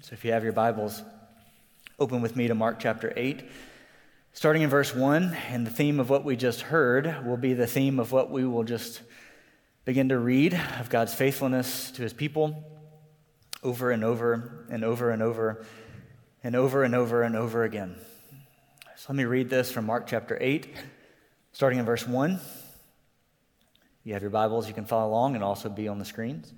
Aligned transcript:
So 0.00 0.12
if 0.12 0.24
you 0.24 0.30
have 0.30 0.44
your 0.44 0.52
Bibles, 0.52 1.02
open 1.98 2.22
with 2.22 2.36
me 2.36 2.46
to 2.46 2.54
Mark 2.54 2.78
chapter 2.78 3.12
8, 3.16 3.42
starting 4.32 4.62
in 4.62 4.70
verse 4.70 4.94
1. 4.94 5.36
And 5.48 5.66
the 5.66 5.72
theme 5.72 5.98
of 5.98 6.08
what 6.08 6.24
we 6.24 6.36
just 6.36 6.60
heard 6.60 7.26
will 7.26 7.36
be 7.36 7.52
the 7.52 7.66
theme 7.66 7.98
of 7.98 8.12
what 8.12 8.30
we 8.30 8.44
will 8.44 8.62
just 8.62 9.02
begin 9.84 10.10
to 10.10 10.18
read 10.18 10.54
of 10.78 10.88
God's 10.88 11.14
faithfulness 11.14 11.90
to 11.92 12.02
his 12.02 12.12
people 12.12 12.62
over 13.64 13.90
and 13.90 14.04
over 14.04 14.66
and 14.70 14.84
over 14.84 15.10
and 15.10 15.20
over 15.20 15.66
and 16.44 16.54
over 16.54 16.84
and 16.84 16.94
over 16.94 17.22
and 17.22 17.34
over 17.34 17.64
again. 17.64 17.96
So 18.94 19.06
let 19.08 19.16
me 19.16 19.24
read 19.24 19.50
this 19.50 19.72
from 19.72 19.86
Mark 19.86 20.06
chapter 20.06 20.38
8, 20.40 20.76
starting 21.52 21.80
in 21.80 21.84
verse 21.84 22.06
1. 22.06 22.38
You 24.04 24.12
have 24.12 24.22
your 24.22 24.30
Bibles, 24.30 24.68
you 24.68 24.74
can 24.74 24.84
follow 24.84 25.10
along 25.10 25.34
and 25.34 25.42
also 25.42 25.68
be 25.68 25.88
on 25.88 25.98
the 25.98 26.04
screens. 26.04 26.52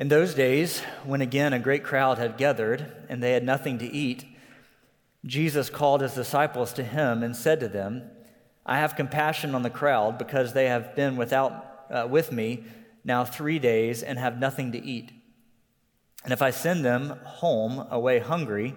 In 0.00 0.08
those 0.08 0.32
days, 0.32 0.80
when 1.04 1.20
again 1.20 1.52
a 1.52 1.58
great 1.58 1.84
crowd 1.84 2.16
had 2.16 2.38
gathered 2.38 2.90
and 3.10 3.22
they 3.22 3.32
had 3.32 3.44
nothing 3.44 3.76
to 3.80 3.86
eat, 3.86 4.24
Jesus 5.26 5.68
called 5.68 6.00
his 6.00 6.14
disciples 6.14 6.72
to 6.72 6.82
him 6.82 7.22
and 7.22 7.36
said 7.36 7.60
to 7.60 7.68
them, 7.68 8.10
I 8.64 8.78
have 8.78 8.96
compassion 8.96 9.54
on 9.54 9.62
the 9.62 9.68
crowd 9.68 10.16
because 10.16 10.54
they 10.54 10.68
have 10.68 10.96
been 10.96 11.18
without, 11.18 11.84
uh, 11.90 12.06
with 12.08 12.32
me 12.32 12.64
now 13.04 13.26
three 13.26 13.58
days 13.58 14.02
and 14.02 14.18
have 14.18 14.38
nothing 14.38 14.72
to 14.72 14.82
eat. 14.82 15.12
And 16.24 16.32
if 16.32 16.40
I 16.40 16.50
send 16.50 16.82
them 16.82 17.18
home 17.22 17.86
away 17.90 18.20
hungry, 18.20 18.74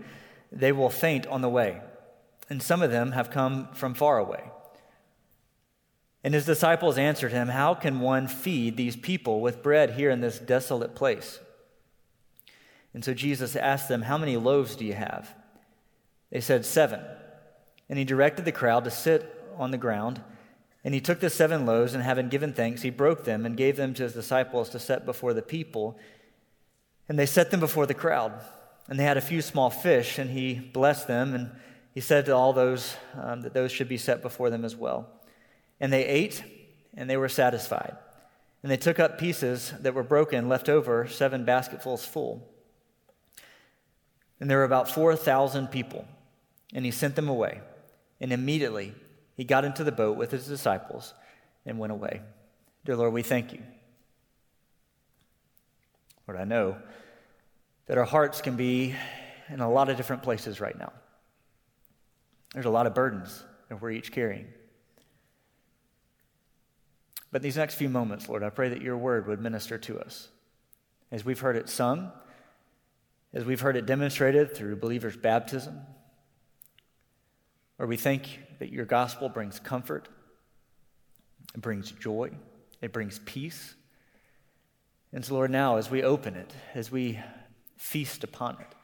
they 0.51 0.73
will 0.73 0.89
faint 0.89 1.25
on 1.27 1.39
the 1.39 1.47
way. 1.47 1.79
And 2.49 2.61
some 2.61 2.81
of 2.81 2.91
them 2.91 3.13
have 3.13 3.31
come 3.31 3.69
from 3.73 3.93
far 3.93 4.17
away. 4.17 4.43
And 6.23 6.33
his 6.33 6.45
disciples 6.45 6.97
answered 6.97 7.33
him, 7.33 7.49
How 7.49 7.73
can 7.73 7.99
one 7.99 8.27
feed 8.27 8.77
these 8.77 8.95
people 8.95 9.41
with 9.41 9.61
bread 9.61 9.91
here 9.91 10.09
in 10.09 10.21
this 10.21 10.39
desolate 10.39 10.95
place? 10.95 11.39
And 12.93 13.03
so 13.03 13.13
Jesus 13.13 13.55
asked 13.55 13.89
them, 13.89 14.03
How 14.03 14.17
many 14.17 14.37
loaves 14.37 14.75
do 14.75 14.85
you 14.85 14.93
have? 14.93 15.33
They 16.31 16.39
said, 16.39 16.65
Seven. 16.65 17.01
And 17.89 17.99
he 17.99 18.05
directed 18.05 18.45
the 18.45 18.51
crowd 18.51 18.85
to 18.85 18.91
sit 18.91 19.29
on 19.57 19.71
the 19.71 19.77
ground. 19.77 20.21
And 20.85 20.93
he 20.93 21.01
took 21.01 21.19
the 21.19 21.29
seven 21.29 21.65
loaves, 21.65 21.93
and 21.93 22.03
having 22.03 22.27
given 22.27 22.53
thanks, 22.53 22.81
he 22.81 22.89
broke 22.89 23.23
them 23.23 23.45
and 23.45 23.55
gave 23.55 23.77
them 23.77 23.93
to 23.93 24.03
his 24.03 24.13
disciples 24.13 24.69
to 24.69 24.79
set 24.79 25.05
before 25.05 25.33
the 25.33 25.41
people. 25.41 25.97
And 27.07 27.17
they 27.17 27.25
set 27.25 27.51
them 27.51 27.61
before 27.61 27.85
the 27.85 27.93
crowd. 27.93 28.33
And 28.89 28.99
they 28.99 29.03
had 29.03 29.15
a 29.15 29.21
few 29.21 29.41
small 29.41 29.69
fish, 29.69 30.17
and 30.17 30.29
he 30.29 30.55
blessed 30.55 31.07
them, 31.07 31.33
and 31.33 31.51
he 31.93 32.01
said 32.01 32.25
to 32.25 32.35
all 32.35 32.51
those 32.51 32.95
um, 33.21 33.41
that 33.41 33.53
those 33.53 33.71
should 33.71 33.87
be 33.87 33.97
set 33.97 34.21
before 34.21 34.49
them 34.49 34.65
as 34.65 34.75
well. 34.75 35.07
And 35.79 35.91
they 35.91 36.05
ate, 36.05 36.43
and 36.93 37.09
they 37.09 37.17
were 37.17 37.29
satisfied. 37.29 37.95
And 38.61 38.71
they 38.71 38.77
took 38.77 38.99
up 38.99 39.17
pieces 39.17 39.73
that 39.81 39.93
were 39.93 40.03
broken, 40.03 40.47
left 40.47 40.69
over, 40.69 41.07
seven 41.07 41.43
basketfuls 41.43 42.05
full. 42.05 42.47
And 44.39 44.49
there 44.49 44.57
were 44.57 44.63
about 44.63 44.89
4,000 44.89 45.67
people. 45.67 46.05
And 46.73 46.85
he 46.85 46.91
sent 46.91 47.15
them 47.15 47.27
away. 47.27 47.61
And 48.21 48.31
immediately 48.31 48.93
he 49.35 49.43
got 49.43 49.65
into 49.65 49.83
the 49.83 49.91
boat 49.91 50.17
with 50.17 50.31
his 50.31 50.47
disciples 50.47 51.13
and 51.65 51.77
went 51.77 51.91
away. 51.91 52.21
Dear 52.85 52.95
Lord, 52.95 53.13
we 53.13 53.23
thank 53.23 53.53
you. 53.53 53.61
Lord, 56.27 56.39
I 56.39 56.45
know 56.45 56.77
that 57.87 57.97
our 57.97 58.05
hearts 58.05 58.41
can 58.41 58.55
be 58.55 58.95
in 59.49 59.59
a 59.59 59.69
lot 59.69 59.89
of 59.89 59.97
different 59.97 60.23
places 60.23 60.61
right 60.61 60.77
now. 60.77 60.93
There's 62.53 62.65
a 62.65 62.69
lot 62.69 62.87
of 62.87 62.93
burdens 62.93 63.43
that 63.67 63.81
we're 63.81 63.91
each 63.91 64.11
carrying. 64.11 64.47
But 67.33 67.41
these 67.41 67.57
next 67.57 67.73
few 67.75 67.89
moments, 67.89 68.29
Lord, 68.29 68.43
I 68.43 68.51
pray 68.51 68.69
that 68.69 68.83
your 68.83 68.95
word 68.95 69.25
would 69.25 69.41
minister 69.41 69.79
to 69.79 69.99
us. 69.99 70.29
As 71.11 71.25
we've 71.25 71.39
heard 71.39 71.55
it 71.55 71.67
sung, 71.67 72.11
as 73.33 73.43
we've 73.43 73.59
heard 73.59 73.75
it 73.75 73.87
demonstrated 73.87 74.55
through 74.55 74.75
believers' 74.75 75.17
baptism, 75.17 75.81
Lord, 77.79 77.89
we 77.89 77.97
thank 77.97 78.39
that 78.59 78.71
your 78.71 78.85
gospel 78.85 79.29
brings 79.29 79.59
comfort, 79.59 80.09
it 81.55 81.61
brings 81.61 81.91
joy, 81.91 82.29
it 82.83 82.93
brings 82.93 83.17
peace. 83.25 83.73
And 85.11 85.25
so, 85.25 85.33
Lord, 85.33 85.49
now 85.49 85.77
as 85.77 85.89
we 85.89 86.03
open 86.03 86.35
it, 86.35 86.53
as 86.75 86.91
we 86.91 87.19
feast 87.77 88.23
upon 88.23 88.59
it, 88.61 88.75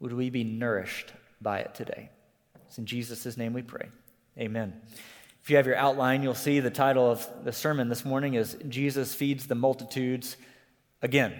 would 0.00 0.14
we 0.14 0.30
be 0.30 0.44
nourished 0.44 1.12
by 1.42 1.58
it 1.58 1.74
today? 1.74 2.08
It's 2.68 2.78
in 2.78 2.86
Jesus' 2.86 3.36
name 3.36 3.52
we 3.52 3.60
pray. 3.60 3.90
Amen. 4.38 4.80
If 5.42 5.50
you 5.50 5.56
have 5.56 5.66
your 5.66 5.74
outline, 5.74 6.22
you'll 6.22 6.36
see 6.36 6.60
the 6.60 6.70
title 6.70 7.10
of 7.10 7.28
the 7.42 7.50
sermon 7.50 7.88
this 7.88 8.04
morning 8.04 8.34
is 8.34 8.56
Jesus 8.68 9.12
Feeds 9.12 9.48
the 9.48 9.56
Multitudes 9.56 10.36
Again. 11.02 11.34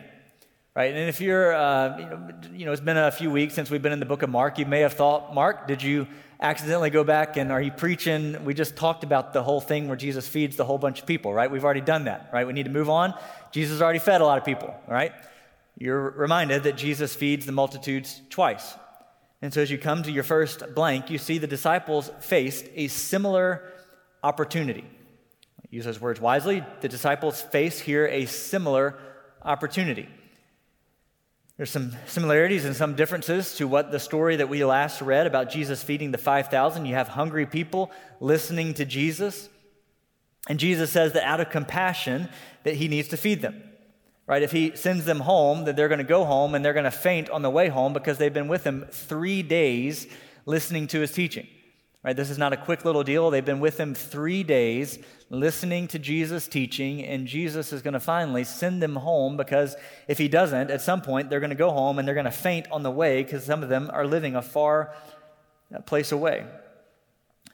Right? 0.74 0.92
And 0.92 1.08
if 1.08 1.20
you're, 1.20 1.54
uh, 1.54 1.98
you, 1.98 2.06
know, 2.06 2.34
you 2.52 2.66
know, 2.66 2.72
it's 2.72 2.80
been 2.80 2.96
a 2.96 3.12
few 3.12 3.30
weeks 3.30 3.54
since 3.54 3.70
we've 3.70 3.80
been 3.80 3.92
in 3.92 4.00
the 4.00 4.06
book 4.06 4.22
of 4.22 4.30
Mark, 4.30 4.58
you 4.58 4.66
may 4.66 4.80
have 4.80 4.94
thought, 4.94 5.32
Mark, 5.32 5.68
did 5.68 5.84
you 5.84 6.08
accidentally 6.40 6.90
go 6.90 7.04
back 7.04 7.36
and 7.36 7.52
are 7.52 7.62
you 7.62 7.70
preaching? 7.70 8.44
We 8.44 8.54
just 8.54 8.74
talked 8.74 9.04
about 9.04 9.32
the 9.34 9.42
whole 9.44 9.60
thing 9.60 9.86
where 9.86 9.96
Jesus 9.96 10.26
feeds 10.26 10.56
the 10.56 10.64
whole 10.64 10.78
bunch 10.78 10.98
of 10.98 11.06
people, 11.06 11.32
right? 11.32 11.48
We've 11.48 11.64
already 11.64 11.80
done 11.80 12.06
that, 12.06 12.28
right? 12.32 12.44
We 12.44 12.54
need 12.54 12.64
to 12.64 12.72
move 12.72 12.90
on. 12.90 13.14
Jesus 13.52 13.80
already 13.80 14.00
fed 14.00 14.20
a 14.20 14.24
lot 14.24 14.36
of 14.36 14.44
people, 14.44 14.74
right? 14.88 15.12
You're 15.78 16.10
reminded 16.10 16.64
that 16.64 16.76
Jesus 16.76 17.14
feeds 17.14 17.46
the 17.46 17.52
multitudes 17.52 18.20
twice. 18.30 18.74
And 19.40 19.54
so 19.54 19.60
as 19.60 19.70
you 19.70 19.78
come 19.78 20.02
to 20.02 20.10
your 20.10 20.24
first 20.24 20.74
blank, 20.74 21.08
you 21.08 21.18
see 21.18 21.38
the 21.38 21.46
disciples 21.46 22.10
faced 22.18 22.66
a 22.74 22.88
similar 22.88 23.71
opportunity. 24.22 24.84
Use 25.70 25.84
those 25.84 26.00
words 26.00 26.20
wisely. 26.20 26.62
The 26.80 26.88
disciples 26.88 27.40
face 27.40 27.78
here 27.78 28.06
a 28.06 28.26
similar 28.26 28.98
opportunity. 29.42 30.08
There's 31.56 31.70
some 31.70 31.92
similarities 32.06 32.64
and 32.64 32.74
some 32.74 32.94
differences 32.94 33.54
to 33.56 33.68
what 33.68 33.90
the 33.90 34.00
story 34.00 34.36
that 34.36 34.48
we 34.48 34.64
last 34.64 35.00
read 35.00 35.26
about 35.26 35.50
Jesus 35.50 35.82
feeding 35.82 36.10
the 36.10 36.18
5,000. 36.18 36.86
You 36.86 36.94
have 36.94 37.08
hungry 37.08 37.46
people 37.46 37.90
listening 38.20 38.74
to 38.74 38.84
Jesus. 38.84 39.48
And 40.48 40.58
Jesus 40.58 40.90
says 40.90 41.12
that 41.12 41.24
out 41.24 41.40
of 41.40 41.50
compassion 41.50 42.28
that 42.64 42.74
he 42.76 42.88
needs 42.88 43.08
to 43.08 43.16
feed 43.16 43.42
them. 43.42 43.62
Right? 44.26 44.42
If 44.42 44.52
he 44.52 44.76
sends 44.76 45.04
them 45.04 45.20
home, 45.20 45.64
that 45.64 45.76
they're 45.76 45.88
going 45.88 45.98
to 45.98 46.04
go 46.04 46.24
home 46.24 46.54
and 46.54 46.64
they're 46.64 46.72
going 46.72 46.84
to 46.84 46.90
faint 46.90 47.28
on 47.30 47.42
the 47.42 47.50
way 47.50 47.68
home 47.68 47.92
because 47.92 48.18
they've 48.18 48.32
been 48.32 48.48
with 48.48 48.64
him 48.64 48.86
3 48.90 49.42
days 49.42 50.06
listening 50.46 50.86
to 50.88 51.00
his 51.00 51.12
teaching. 51.12 51.46
Right, 52.04 52.16
this 52.16 52.30
is 52.30 52.38
not 52.38 52.52
a 52.52 52.56
quick 52.56 52.84
little 52.84 53.04
deal. 53.04 53.30
They've 53.30 53.44
been 53.44 53.60
with 53.60 53.78
him 53.78 53.94
three 53.94 54.42
days 54.42 54.98
listening 55.30 55.86
to 55.88 56.00
Jesus' 56.00 56.48
teaching, 56.48 57.04
and 57.04 57.28
Jesus 57.28 57.72
is 57.72 57.80
going 57.80 57.94
to 57.94 58.00
finally 58.00 58.42
send 58.42 58.82
them 58.82 58.96
home 58.96 59.36
because 59.36 59.76
if 60.08 60.18
he 60.18 60.26
doesn't, 60.26 60.72
at 60.72 60.82
some 60.82 61.00
point 61.00 61.30
they're 61.30 61.38
going 61.38 61.50
to 61.50 61.56
go 61.56 61.70
home 61.70 62.00
and 62.00 62.06
they're 62.06 62.16
going 62.16 62.24
to 62.24 62.32
faint 62.32 62.66
on 62.72 62.82
the 62.82 62.90
way 62.90 63.22
because 63.22 63.44
some 63.44 63.62
of 63.62 63.68
them 63.68 63.88
are 63.92 64.04
living 64.04 64.34
a 64.34 64.42
far 64.42 64.92
uh, 65.72 65.78
place 65.82 66.10
away. 66.10 66.44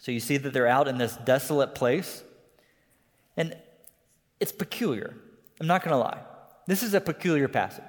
So 0.01 0.13
you 0.13 0.21
see 0.21 0.39
that 0.39 0.55
they're 0.55 0.67
out 0.67 0.89
in 0.89 0.97
this 0.97 1.17
desolate 1.27 1.75
place, 1.75 2.23
and 3.37 3.55
it's 4.41 4.53
peculiar. 4.53 5.15
I'm 5.61 5.67
not 5.67 5.85
going 5.85 5.93
to 5.93 5.99
lie. 5.99 6.21
This 6.67 6.83
is 6.83 6.95
a 6.95 7.03
peculiar 7.03 7.49
passage. 7.49 7.85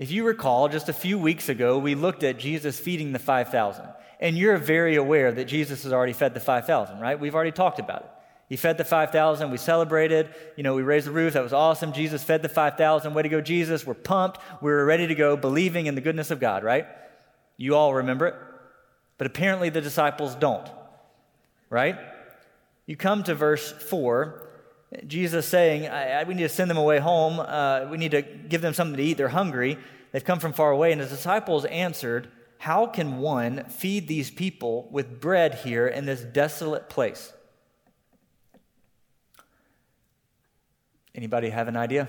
If 0.00 0.10
you 0.10 0.24
recall, 0.24 0.70
just 0.70 0.88
a 0.88 0.94
few 0.94 1.18
weeks 1.18 1.50
ago, 1.50 1.76
we 1.76 1.94
looked 1.94 2.22
at 2.22 2.38
Jesus 2.38 2.80
feeding 2.80 3.12
the 3.12 3.18
5,000. 3.18 3.84
And 4.18 4.36
you're 4.36 4.56
very 4.56 4.96
aware 4.96 5.30
that 5.30 5.44
Jesus 5.44 5.82
has 5.82 5.92
already 5.92 6.14
fed 6.14 6.32
the 6.32 6.40
5,000, 6.40 6.98
right? 6.98 7.20
We've 7.20 7.34
already 7.34 7.52
talked 7.52 7.78
about 7.78 8.00
it. 8.00 8.10
He 8.48 8.56
fed 8.56 8.78
the 8.78 8.84
5,000. 8.84 9.50
We 9.50 9.58
celebrated. 9.58 10.34
You 10.56 10.62
know, 10.62 10.74
we 10.74 10.82
raised 10.82 11.06
the 11.06 11.10
roof. 11.10 11.34
That 11.34 11.42
was 11.42 11.52
awesome. 11.52 11.92
Jesus 11.92 12.24
fed 12.24 12.40
the 12.40 12.48
5,000. 12.48 13.12
Way 13.12 13.24
to 13.24 13.28
go, 13.28 13.42
Jesus. 13.42 13.86
We're 13.86 13.92
pumped. 13.92 14.40
We 14.62 14.72
are 14.72 14.86
ready 14.86 15.06
to 15.06 15.14
go, 15.14 15.36
believing 15.36 15.84
in 15.84 15.94
the 15.94 16.00
goodness 16.00 16.30
of 16.30 16.40
God, 16.40 16.64
right? 16.64 16.86
You 17.58 17.76
all 17.76 17.92
remember 17.92 18.26
it. 18.26 18.34
But 19.18 19.26
apparently 19.26 19.68
the 19.68 19.82
disciples 19.82 20.34
don't, 20.34 20.66
right? 21.68 21.98
You 22.86 22.96
come 22.96 23.22
to 23.24 23.34
verse 23.34 23.70
4, 23.70 24.48
Jesus 25.06 25.46
saying, 25.46 25.86
I, 25.88 26.20
I, 26.20 26.24
We 26.24 26.34
need 26.34 26.42
to 26.42 26.48
send 26.48 26.70
them 26.70 26.78
away 26.78 26.98
home. 26.98 27.38
Uh, 27.40 27.86
we 27.90 27.96
need 27.96 28.10
to 28.10 28.22
give 28.22 28.60
them 28.60 28.74
something 28.74 28.96
to 28.96 29.02
eat. 29.02 29.16
They're 29.16 29.28
hungry. 29.28 29.78
They've 30.12 30.24
come 30.24 30.40
from 30.40 30.52
far 30.52 30.70
away. 30.70 30.92
And 30.92 31.00
his 31.00 31.10
disciples 31.10 31.64
answered, 31.66 32.28
how 32.58 32.86
can 32.86 33.18
one 33.18 33.64
feed 33.64 34.06
these 34.08 34.30
people 34.30 34.88
with 34.90 35.20
bread 35.20 35.54
here 35.54 35.86
in 35.86 36.04
this 36.04 36.20
desolate 36.20 36.88
place? 36.88 37.32
Anybody 41.14 41.50
have 41.50 41.68
an 41.68 41.76
idea? 41.76 42.08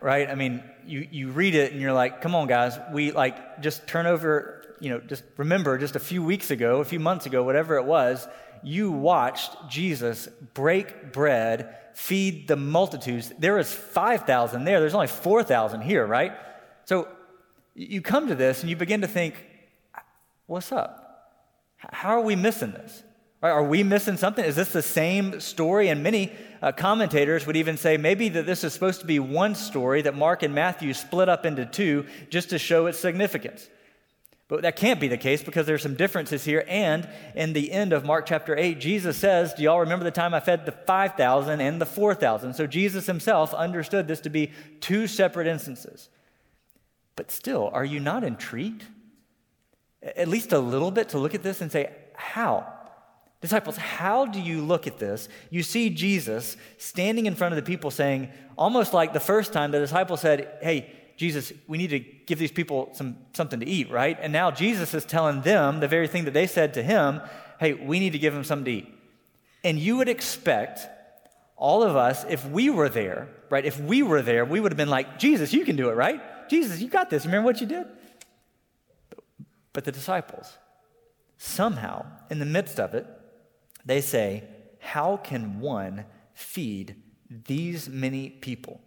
right? 0.00 0.28
I 0.28 0.34
mean, 0.34 0.62
you, 0.86 1.06
you 1.10 1.30
read 1.30 1.54
it 1.54 1.72
and 1.72 1.80
you're 1.80 1.92
like, 1.92 2.20
come 2.20 2.34
on, 2.34 2.46
guys, 2.46 2.78
we 2.92 3.10
like 3.10 3.60
just 3.60 3.86
turn 3.86 4.06
over, 4.06 4.62
you 4.80 4.90
know, 4.90 5.00
just 5.00 5.24
remember 5.36 5.78
just 5.78 5.96
a 5.96 6.00
few 6.00 6.22
weeks 6.22 6.50
ago, 6.50 6.80
a 6.80 6.84
few 6.84 7.00
months 7.00 7.26
ago, 7.26 7.42
whatever 7.42 7.76
it 7.76 7.84
was, 7.84 8.26
you 8.62 8.90
watched 8.92 9.56
Jesus 9.68 10.28
break 10.54 11.12
bread, 11.12 11.76
feed 11.94 12.48
the 12.48 12.56
multitudes. 12.56 13.32
There 13.38 13.54
was 13.54 13.72
5,000 13.72 14.64
there, 14.64 14.80
there's 14.80 14.94
only 14.94 15.06
4,000 15.06 15.82
here, 15.82 16.06
right? 16.06 16.32
So 16.84 17.08
you 17.74 18.02
come 18.02 18.28
to 18.28 18.34
this 18.34 18.60
and 18.60 18.70
you 18.70 18.76
begin 18.76 19.02
to 19.02 19.08
think, 19.08 19.34
what's 20.46 20.72
up? 20.72 21.04
How 21.76 22.10
are 22.10 22.22
we 22.22 22.36
missing 22.36 22.72
this? 22.72 23.02
Are 23.40 23.62
we 23.62 23.84
missing 23.84 24.16
something? 24.16 24.44
Is 24.44 24.56
this 24.56 24.72
the 24.72 24.82
same 24.82 25.38
story? 25.38 25.88
And 25.88 26.02
many 26.02 26.32
uh, 26.60 26.72
commentators 26.72 27.46
would 27.46 27.56
even 27.56 27.76
say 27.76 27.96
maybe 27.96 28.28
that 28.30 28.46
this 28.46 28.64
is 28.64 28.72
supposed 28.72 29.00
to 29.00 29.06
be 29.06 29.20
one 29.20 29.54
story 29.54 30.02
that 30.02 30.16
Mark 30.16 30.42
and 30.42 30.52
Matthew 30.52 30.92
split 30.92 31.28
up 31.28 31.46
into 31.46 31.64
two 31.64 32.06
just 32.30 32.50
to 32.50 32.58
show 32.58 32.86
its 32.86 32.98
significance. 32.98 33.68
But 34.48 34.62
that 34.62 34.76
can't 34.76 34.98
be 34.98 35.08
the 35.08 35.18
case 35.18 35.42
because 35.42 35.66
there's 35.66 35.82
some 35.82 35.94
differences 35.94 36.42
here. 36.42 36.64
And 36.66 37.06
in 37.34 37.52
the 37.52 37.70
end 37.70 37.92
of 37.92 38.04
Mark 38.04 38.24
chapter 38.24 38.56
8, 38.56 38.80
Jesus 38.80 39.18
says, 39.18 39.52
Do 39.52 39.62
y'all 39.62 39.80
remember 39.80 40.04
the 40.04 40.10
time 40.10 40.32
I 40.32 40.40
fed 40.40 40.64
the 40.64 40.72
5,000 40.72 41.60
and 41.60 41.78
the 41.78 41.86
4,000? 41.86 42.54
So 42.54 42.66
Jesus 42.66 43.04
himself 43.04 43.52
understood 43.52 44.08
this 44.08 44.20
to 44.22 44.30
be 44.30 44.50
two 44.80 45.06
separate 45.06 45.46
instances. 45.46 46.08
But 47.14 47.30
still, 47.30 47.68
are 47.74 47.84
you 47.84 48.00
not 48.00 48.24
intrigued? 48.24 48.84
At 50.02 50.28
least 50.28 50.52
a 50.52 50.58
little 50.58 50.90
bit 50.90 51.10
to 51.10 51.18
look 51.18 51.34
at 51.34 51.42
this 51.42 51.60
and 51.60 51.70
say, 51.70 51.92
How? 52.14 52.66
Disciples, 53.40 53.76
how 53.76 54.24
do 54.24 54.40
you 54.40 54.62
look 54.62 54.86
at 54.88 54.98
this? 54.98 55.28
You 55.50 55.62
see 55.62 55.90
Jesus 55.90 56.56
standing 56.76 57.26
in 57.26 57.36
front 57.36 57.52
of 57.52 57.56
the 57.56 57.62
people 57.62 57.90
saying, 57.92 58.30
almost 58.56 58.92
like 58.92 59.12
the 59.12 59.20
first 59.20 59.52
time 59.52 59.70
the 59.70 59.78
disciple 59.78 60.16
said, 60.16 60.58
Hey, 60.62 60.90
Jesus, 61.18 61.52
we 61.66 61.78
need 61.78 61.90
to 61.90 61.98
give 61.98 62.38
these 62.38 62.52
people 62.52 62.90
some, 62.92 63.16
something 63.32 63.58
to 63.58 63.66
eat, 63.66 63.90
right? 63.90 64.16
And 64.20 64.32
now 64.32 64.52
Jesus 64.52 64.94
is 64.94 65.04
telling 65.04 65.40
them 65.42 65.80
the 65.80 65.88
very 65.88 66.06
thing 66.06 66.24
that 66.26 66.32
they 66.32 66.46
said 66.46 66.74
to 66.74 66.82
him 66.82 67.20
hey, 67.58 67.72
we 67.74 67.98
need 67.98 68.12
to 68.12 68.20
give 68.20 68.32
them 68.32 68.44
something 68.44 68.64
to 68.66 68.70
eat. 68.70 68.94
And 69.64 69.80
you 69.80 69.96
would 69.96 70.08
expect 70.08 70.86
all 71.56 71.82
of 71.82 71.96
us, 71.96 72.24
if 72.28 72.46
we 72.46 72.70
were 72.70 72.88
there, 72.88 73.28
right? 73.50 73.64
If 73.64 73.80
we 73.80 74.04
were 74.04 74.22
there, 74.22 74.44
we 74.44 74.60
would 74.60 74.70
have 74.70 74.76
been 74.76 74.88
like, 74.88 75.18
Jesus, 75.18 75.52
you 75.52 75.64
can 75.64 75.74
do 75.74 75.90
it, 75.90 75.94
right? 75.94 76.48
Jesus, 76.48 76.80
you 76.80 76.88
got 76.88 77.10
this. 77.10 77.26
Remember 77.26 77.46
what 77.46 77.60
you 77.60 77.66
did? 77.66 77.84
But 79.72 79.84
the 79.84 79.90
disciples, 79.90 80.56
somehow, 81.36 82.06
in 82.30 82.38
the 82.38 82.46
midst 82.46 82.78
of 82.78 82.94
it, 82.94 83.08
they 83.84 84.00
say, 84.00 84.44
How 84.78 85.16
can 85.16 85.58
one 85.58 86.04
feed 86.32 86.94
these 87.28 87.88
many 87.88 88.30
people? 88.30 88.80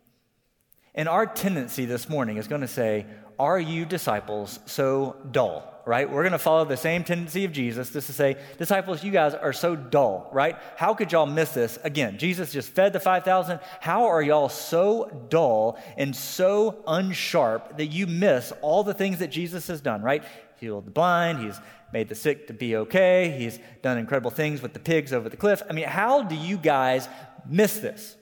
And 0.94 1.08
our 1.08 1.26
tendency 1.26 1.86
this 1.86 2.10
morning 2.10 2.38
is 2.38 2.48
going 2.48 2.62
to 2.62 2.68
say, 2.68 3.06
Are 3.40 3.60
you 3.60 3.86
disciples 3.86 4.60
so 4.66 5.16
dull? 5.32 5.68
Right? 5.86 6.10
We're 6.10 6.22
going 6.22 6.34
to 6.34 6.40
follow 6.40 6.64
the 6.66 6.78
same 6.78 7.04
tendency 7.04 7.44
of 7.44 7.52
Jesus, 7.52 7.92
just 7.92 8.08
to 8.08 8.14
say, 8.14 8.38
Disciples, 8.58 9.04
you 9.04 9.12
guys 9.12 9.34
are 9.34 9.54
so 9.54 9.76
dull, 9.76 10.30
right? 10.32 10.58
How 10.76 10.94
could 10.94 11.12
y'all 11.12 11.26
miss 11.26 11.52
this? 11.54 11.80
Again, 11.84 12.18
Jesus 12.18 12.52
just 12.52 12.70
fed 12.70 12.94
the 12.94 13.00
5,000. 13.00 13.60
How 13.80 14.06
are 14.06 14.22
y'all 14.22 14.50
so 14.50 15.26
dull 15.30 15.80
and 15.98 16.16
so 16.16 16.84
unsharp 16.88 17.78
that 17.78 17.88
you 17.88 18.06
miss 18.06 18.54
all 18.62 18.84
the 18.84 18.94
things 18.94 19.20
that 19.20 19.32
Jesus 19.32 19.68
has 19.68 19.82
done, 19.82 20.04
right? 20.04 20.24
Healed 20.60 20.86
the 20.86 20.92
blind, 20.92 21.40
he's 21.40 21.60
made 21.92 22.10
the 22.10 22.16
sick 22.16 22.48
to 22.48 22.54
be 22.54 22.76
okay, 22.76 23.36
he's 23.38 23.58
done 23.82 23.98
incredible 23.98 24.32
things 24.32 24.62
with 24.62 24.74
the 24.74 24.80
pigs 24.80 25.14
over 25.14 25.30
the 25.30 25.38
cliff. 25.38 25.64
I 25.70 25.74
mean, 25.74 25.88
how 25.88 26.22
do 26.22 26.36
you 26.36 26.58
guys 26.58 27.08
miss 27.50 27.80
this? 27.80 28.16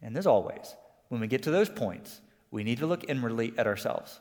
And 0.00 0.14
there's 0.14 0.26
always, 0.26 0.74
when 1.14 1.20
we 1.20 1.28
get 1.28 1.44
to 1.44 1.52
those 1.52 1.68
points, 1.68 2.20
we 2.50 2.64
need 2.64 2.78
to 2.78 2.88
look 2.88 3.04
inwardly 3.08 3.54
at 3.56 3.68
ourselves. 3.68 4.18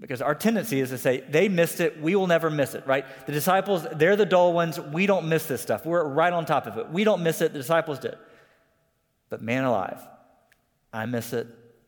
Because 0.00 0.20
our 0.20 0.34
tendency 0.34 0.80
is 0.80 0.90
to 0.90 0.98
say, 0.98 1.20
they 1.20 1.48
missed 1.48 1.78
it, 1.78 2.02
we 2.02 2.16
will 2.16 2.26
never 2.26 2.50
miss 2.50 2.74
it, 2.74 2.84
right? 2.84 3.04
The 3.26 3.32
disciples, 3.32 3.86
they're 3.92 4.16
the 4.16 4.26
dull 4.26 4.52
ones, 4.52 4.80
we 4.80 5.06
don't 5.06 5.28
miss 5.28 5.46
this 5.46 5.62
stuff. 5.62 5.86
We're 5.86 6.04
right 6.04 6.32
on 6.32 6.46
top 6.46 6.66
of 6.66 6.78
it. 6.78 6.90
We 6.90 7.04
don't 7.04 7.22
miss 7.22 7.40
it, 7.42 7.52
the 7.52 7.60
disciples 7.60 8.00
did. 8.00 8.16
But 9.30 9.40
man 9.40 9.62
alive, 9.62 10.00
I 10.92 11.06
miss 11.06 11.32
it 11.32 11.46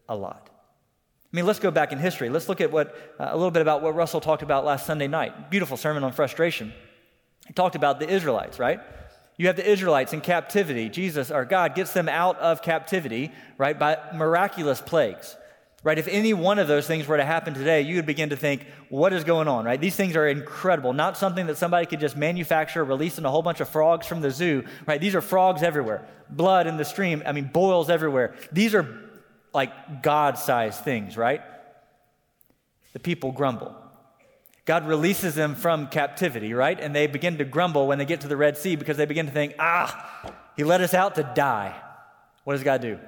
a 0.09 0.15
lot. 0.15 0.51
I 0.51 1.37
mean, 1.37 1.47
let's 1.47 1.59
go 1.59 1.73
back 1.73 1.91
in 1.91 1.99
history. 1.99 2.31
Let's 2.31 2.49
look 2.49 2.61
at 2.61 2.71
what, 2.71 2.95
uh, 3.19 3.27
a 3.31 3.37
little 3.37 3.51
bit 3.51 3.63
about 3.63 3.83
what 3.83 3.97
Russell 3.97 4.21
talked 4.21 4.45
about 4.45 4.65
last 4.65 4.87
Sunday 4.87 5.09
night. 5.09 5.51
Beautiful 5.51 5.77
sermon 5.77 6.05
on 6.05 6.13
frustration. 6.13 6.73
He 7.49 7.55
talked 7.55 7.75
about 7.75 7.99
the 7.99 8.09
Israelites, 8.09 8.61
right? 8.61 8.79
You 9.39 9.47
have 9.47 9.57
the 9.57 9.69
Israelites 9.69 10.13
in 10.13 10.21
captivity. 10.21 10.91
Jesus, 10.91 11.31
our 11.31 11.47
God, 11.47 11.75
gets 11.75 11.93
them 11.93 12.09
out 12.09 12.39
of 12.41 12.61
captivity, 12.61 13.33
right, 13.57 13.79
by 13.79 13.97
miraculous 14.15 14.81
plagues. 14.81 15.37
Right? 15.85 15.97
If 15.97 16.09
any 16.09 16.35
one 16.35 16.59
of 16.59 16.67
those 16.67 16.89
things 16.89 17.07
were 17.07 17.17
to 17.17 17.25
happen 17.25 17.55
today, 17.55 17.83
you 17.83 17.97
would 17.97 18.05
begin 18.05 18.31
to 18.31 18.37
think, 18.37 18.67
what 18.89 19.13
is 19.13 19.23
going 19.23 19.47
on, 19.47 19.65
right? 19.65 19.81
These 19.81 19.95
things 19.95 20.17
are 20.17 20.27
incredible. 20.27 20.93
Not 20.93 21.17
something 21.17 21.47
that 21.47 21.57
somebody 21.57 21.87
could 21.87 22.01
just 22.01 22.17
manufacture, 22.17 22.85
releasing 22.85 23.25
a 23.25 23.31
whole 23.31 23.43
bunch 23.43 23.61
of 23.61 23.69
frogs 23.69 24.05
from 24.05 24.21
the 24.21 24.33
zoo, 24.33 24.65
right? 24.87 25.01
These 25.01 25.15
are 25.15 25.21
frogs 25.21 25.63
everywhere. 25.63 26.05
Blood 26.29 26.67
in 26.67 26.79
the 26.79 26.85
stream, 26.85 27.23
I 27.25 27.31
mean, 27.31 27.49
boils 27.53 27.91
everywhere. 27.91 28.35
These 28.51 28.75
are 28.75 29.03
like 29.55 30.03
God 30.03 30.37
sized 30.37 30.83
things, 30.83 31.17
right? 31.17 31.43
The 32.93 32.99
people 32.99 33.31
grumble. 33.31 33.75
God 34.69 34.87
releases 34.87 35.35
them 35.35 35.55
from 35.55 35.87
captivity, 35.87 36.53
right? 36.53 36.79
And 36.79 36.95
they 36.95 37.07
begin 37.07 37.39
to 37.39 37.45
grumble 37.47 37.87
when 37.87 37.97
they 37.97 38.05
get 38.05 38.21
to 38.21 38.29
the 38.29 38.37
Red 38.37 38.59
Sea 38.59 38.77
because 38.77 38.99
they 38.99 39.07
begin 39.07 39.25
to 39.25 39.33
think, 39.33 39.55
ah, 39.59 40.35
he 40.59 40.63
let 40.63 40.83
us 40.83 40.93
out 40.93 41.15
to 41.15 41.23
die. 41.35 41.75
What 42.45 42.53
does 42.53 42.63
God 42.63 42.83
do? 42.83 42.99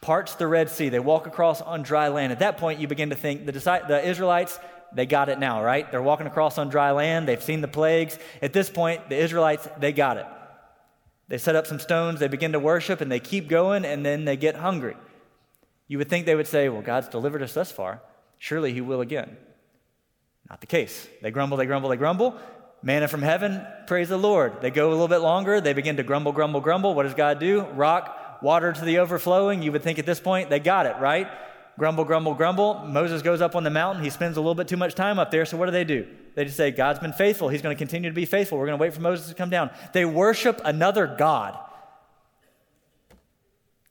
Parts 0.00 0.34
the 0.36 0.46
Red 0.46 0.70
Sea. 0.70 0.88
They 0.88 1.00
walk 1.00 1.26
across 1.26 1.60
on 1.60 1.82
dry 1.82 2.08
land. 2.08 2.32
At 2.32 2.38
that 2.38 2.56
point, 2.56 2.80
you 2.80 2.88
begin 2.88 3.10
to 3.10 3.14
think 3.14 3.44
the, 3.44 3.52
the 3.52 4.08
Israelites, 4.08 4.58
they 4.90 5.04
got 5.04 5.28
it 5.28 5.38
now, 5.38 5.62
right? 5.62 5.90
They're 5.90 6.00
walking 6.00 6.26
across 6.26 6.56
on 6.56 6.70
dry 6.70 6.92
land. 6.92 7.28
They've 7.28 7.42
seen 7.42 7.60
the 7.60 7.68
plagues. 7.68 8.18
At 8.40 8.54
this 8.54 8.70
point, 8.70 9.10
the 9.10 9.18
Israelites, 9.18 9.68
they 9.78 9.92
got 9.92 10.16
it. 10.16 10.26
They 11.28 11.36
set 11.36 11.56
up 11.56 11.66
some 11.66 11.78
stones, 11.78 12.20
they 12.20 12.28
begin 12.28 12.52
to 12.52 12.58
worship, 12.58 13.02
and 13.02 13.12
they 13.12 13.20
keep 13.20 13.48
going, 13.48 13.84
and 13.84 14.06
then 14.06 14.24
they 14.24 14.38
get 14.38 14.56
hungry. 14.56 14.96
You 15.88 15.98
would 15.98 16.08
think 16.08 16.24
they 16.24 16.36
would 16.36 16.46
say, 16.46 16.70
Well, 16.70 16.80
God's 16.80 17.08
delivered 17.08 17.42
us 17.42 17.52
thus 17.52 17.70
far. 17.70 18.00
Surely 18.38 18.72
He 18.72 18.80
will 18.80 19.02
again. 19.02 19.36
Not 20.48 20.60
the 20.60 20.66
case. 20.66 21.08
They 21.22 21.30
grumble, 21.30 21.56
they 21.56 21.66
grumble, 21.66 21.90
they 21.90 21.96
grumble. 21.96 22.36
Manna 22.82 23.08
from 23.08 23.22
heaven, 23.22 23.66
praise 23.86 24.08
the 24.08 24.16
Lord. 24.16 24.60
They 24.60 24.70
go 24.70 24.88
a 24.88 24.92
little 24.92 25.08
bit 25.08 25.18
longer. 25.18 25.60
They 25.60 25.72
begin 25.72 25.96
to 25.96 26.02
grumble, 26.02 26.32
grumble, 26.32 26.60
grumble. 26.60 26.94
What 26.94 27.02
does 27.02 27.14
God 27.14 27.40
do? 27.40 27.62
Rock, 27.74 28.42
water 28.42 28.72
to 28.72 28.84
the 28.84 28.98
overflowing. 28.98 29.62
You 29.62 29.72
would 29.72 29.82
think 29.82 29.98
at 29.98 30.06
this 30.06 30.20
point 30.20 30.50
they 30.50 30.60
got 30.60 30.86
it, 30.86 30.96
right? 31.00 31.26
Grumble, 31.78 32.04
grumble, 32.04 32.34
grumble. 32.34 32.74
Moses 32.86 33.22
goes 33.22 33.40
up 33.40 33.56
on 33.56 33.64
the 33.64 33.70
mountain. 33.70 34.04
He 34.04 34.10
spends 34.10 34.36
a 34.36 34.40
little 34.40 34.54
bit 34.54 34.68
too 34.68 34.76
much 34.76 34.94
time 34.94 35.18
up 35.18 35.30
there. 35.30 35.44
So 35.44 35.56
what 35.56 35.66
do 35.66 35.72
they 35.72 35.84
do? 35.84 36.06
They 36.34 36.44
just 36.44 36.56
say, 36.56 36.70
God's 36.70 37.00
been 37.00 37.12
faithful. 37.12 37.48
He's 37.48 37.60
going 37.60 37.74
to 37.74 37.78
continue 37.78 38.08
to 38.08 38.14
be 38.14 38.24
faithful. 38.24 38.56
We're 38.56 38.66
going 38.66 38.78
to 38.78 38.82
wait 38.82 38.94
for 38.94 39.00
Moses 39.00 39.28
to 39.28 39.34
come 39.34 39.50
down. 39.50 39.70
They 39.92 40.04
worship 40.04 40.60
another 40.64 41.06
God. 41.06 41.58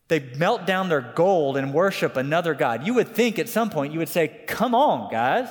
They 0.07 0.19
melt 0.19 0.65
down 0.65 0.89
their 0.89 1.01
gold 1.01 1.57
and 1.57 1.73
worship 1.73 2.15
another 2.15 2.53
God. 2.53 2.85
You 2.85 2.93
would 2.93 3.09
think 3.09 3.39
at 3.39 3.49
some 3.49 3.69
point 3.69 3.91
you 3.93 3.99
would 3.99 4.09
say, 4.09 4.27
Come 4.47 4.73
on, 4.75 5.11
guys. 5.11 5.49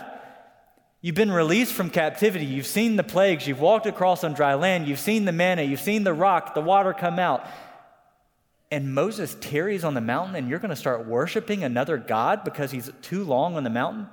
You've 1.04 1.14
been 1.14 1.30
released 1.30 1.74
from 1.74 1.90
captivity. 1.90 2.46
You've 2.46 2.64
seen 2.64 2.96
the 2.96 3.02
plagues. 3.02 3.46
You've 3.46 3.60
walked 3.60 3.84
across 3.84 4.24
on 4.24 4.32
dry 4.32 4.54
land. 4.54 4.88
You've 4.88 4.98
seen 4.98 5.26
the 5.26 5.32
manna. 5.32 5.60
You've 5.60 5.78
seen 5.78 6.02
the 6.02 6.14
rock, 6.14 6.54
the 6.54 6.62
water 6.62 6.94
come 6.94 7.18
out. 7.18 7.46
And 8.70 8.94
Moses 8.94 9.36
tarries 9.38 9.84
on 9.84 9.92
the 9.92 10.00
mountain, 10.00 10.34
and 10.34 10.48
you're 10.48 10.60
going 10.60 10.70
to 10.70 10.76
start 10.76 11.04
worshiping 11.04 11.62
another 11.62 11.98
God 11.98 12.42
because 12.42 12.70
he's 12.70 12.90
too 13.02 13.22
long 13.22 13.54
on 13.58 13.64
the 13.64 13.70
mountain? 13.70 14.06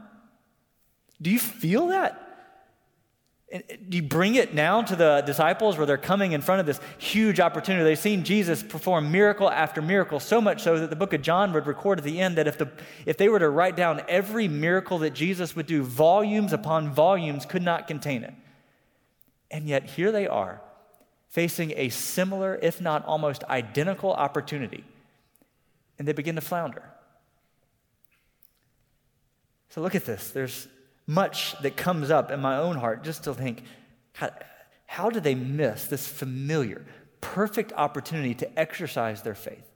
Do 1.21 1.29
you 1.29 1.39
feel 1.39 1.87
that? 1.87 2.30
Do 3.51 3.97
you 3.97 4.03
bring 4.03 4.35
it 4.35 4.53
now 4.53 4.81
to 4.81 4.95
the 4.95 5.23
disciples 5.25 5.75
where 5.75 5.85
they're 5.85 5.97
coming 5.97 6.31
in 6.31 6.41
front 6.41 6.61
of 6.61 6.65
this 6.65 6.79
huge 6.97 7.41
opportunity? 7.41 7.83
They've 7.83 7.99
seen 7.99 8.23
Jesus 8.23 8.63
perform 8.63 9.11
miracle 9.11 9.49
after 9.49 9.81
miracle, 9.81 10.21
so 10.21 10.39
much 10.39 10.63
so 10.63 10.79
that 10.79 10.89
the 10.89 10.95
book 10.95 11.11
of 11.11 11.21
John 11.21 11.51
would 11.51 11.67
record 11.67 11.99
at 11.99 12.05
the 12.05 12.21
end 12.21 12.37
that 12.37 12.47
if, 12.47 12.57
the, 12.57 12.71
if 13.05 13.17
they 13.17 13.27
were 13.27 13.39
to 13.39 13.49
write 13.49 13.75
down 13.75 14.03
every 14.07 14.47
miracle 14.47 14.99
that 14.99 15.13
Jesus 15.13 15.53
would 15.53 15.65
do, 15.65 15.83
volumes 15.83 16.53
upon 16.53 16.91
volumes 16.91 17.45
could 17.45 17.61
not 17.61 17.87
contain 17.87 18.23
it. 18.23 18.33
And 19.49 19.67
yet 19.67 19.89
here 19.89 20.13
they 20.13 20.27
are, 20.27 20.61
facing 21.27 21.73
a 21.75 21.89
similar, 21.89 22.57
if 22.61 22.79
not 22.79 23.03
almost 23.03 23.43
identical 23.45 24.13
opportunity, 24.13 24.85
and 25.99 26.07
they 26.07 26.13
begin 26.13 26.35
to 26.35 26.41
flounder. 26.41 26.83
So 29.71 29.81
look 29.81 29.95
at 29.95 30.05
this. 30.05 30.31
There's 30.31 30.69
much 31.07 31.57
that 31.61 31.75
comes 31.75 32.09
up 32.09 32.31
in 32.31 32.39
my 32.39 32.57
own 32.57 32.75
heart 32.75 33.03
just 33.03 33.23
to 33.25 33.33
think, 33.33 33.63
how 34.85 35.09
do 35.09 35.19
they 35.19 35.35
miss 35.35 35.85
this 35.85 36.07
familiar, 36.07 36.85
perfect 37.21 37.73
opportunity 37.73 38.33
to 38.35 38.59
exercise 38.59 39.21
their 39.21 39.35
faith? 39.35 39.71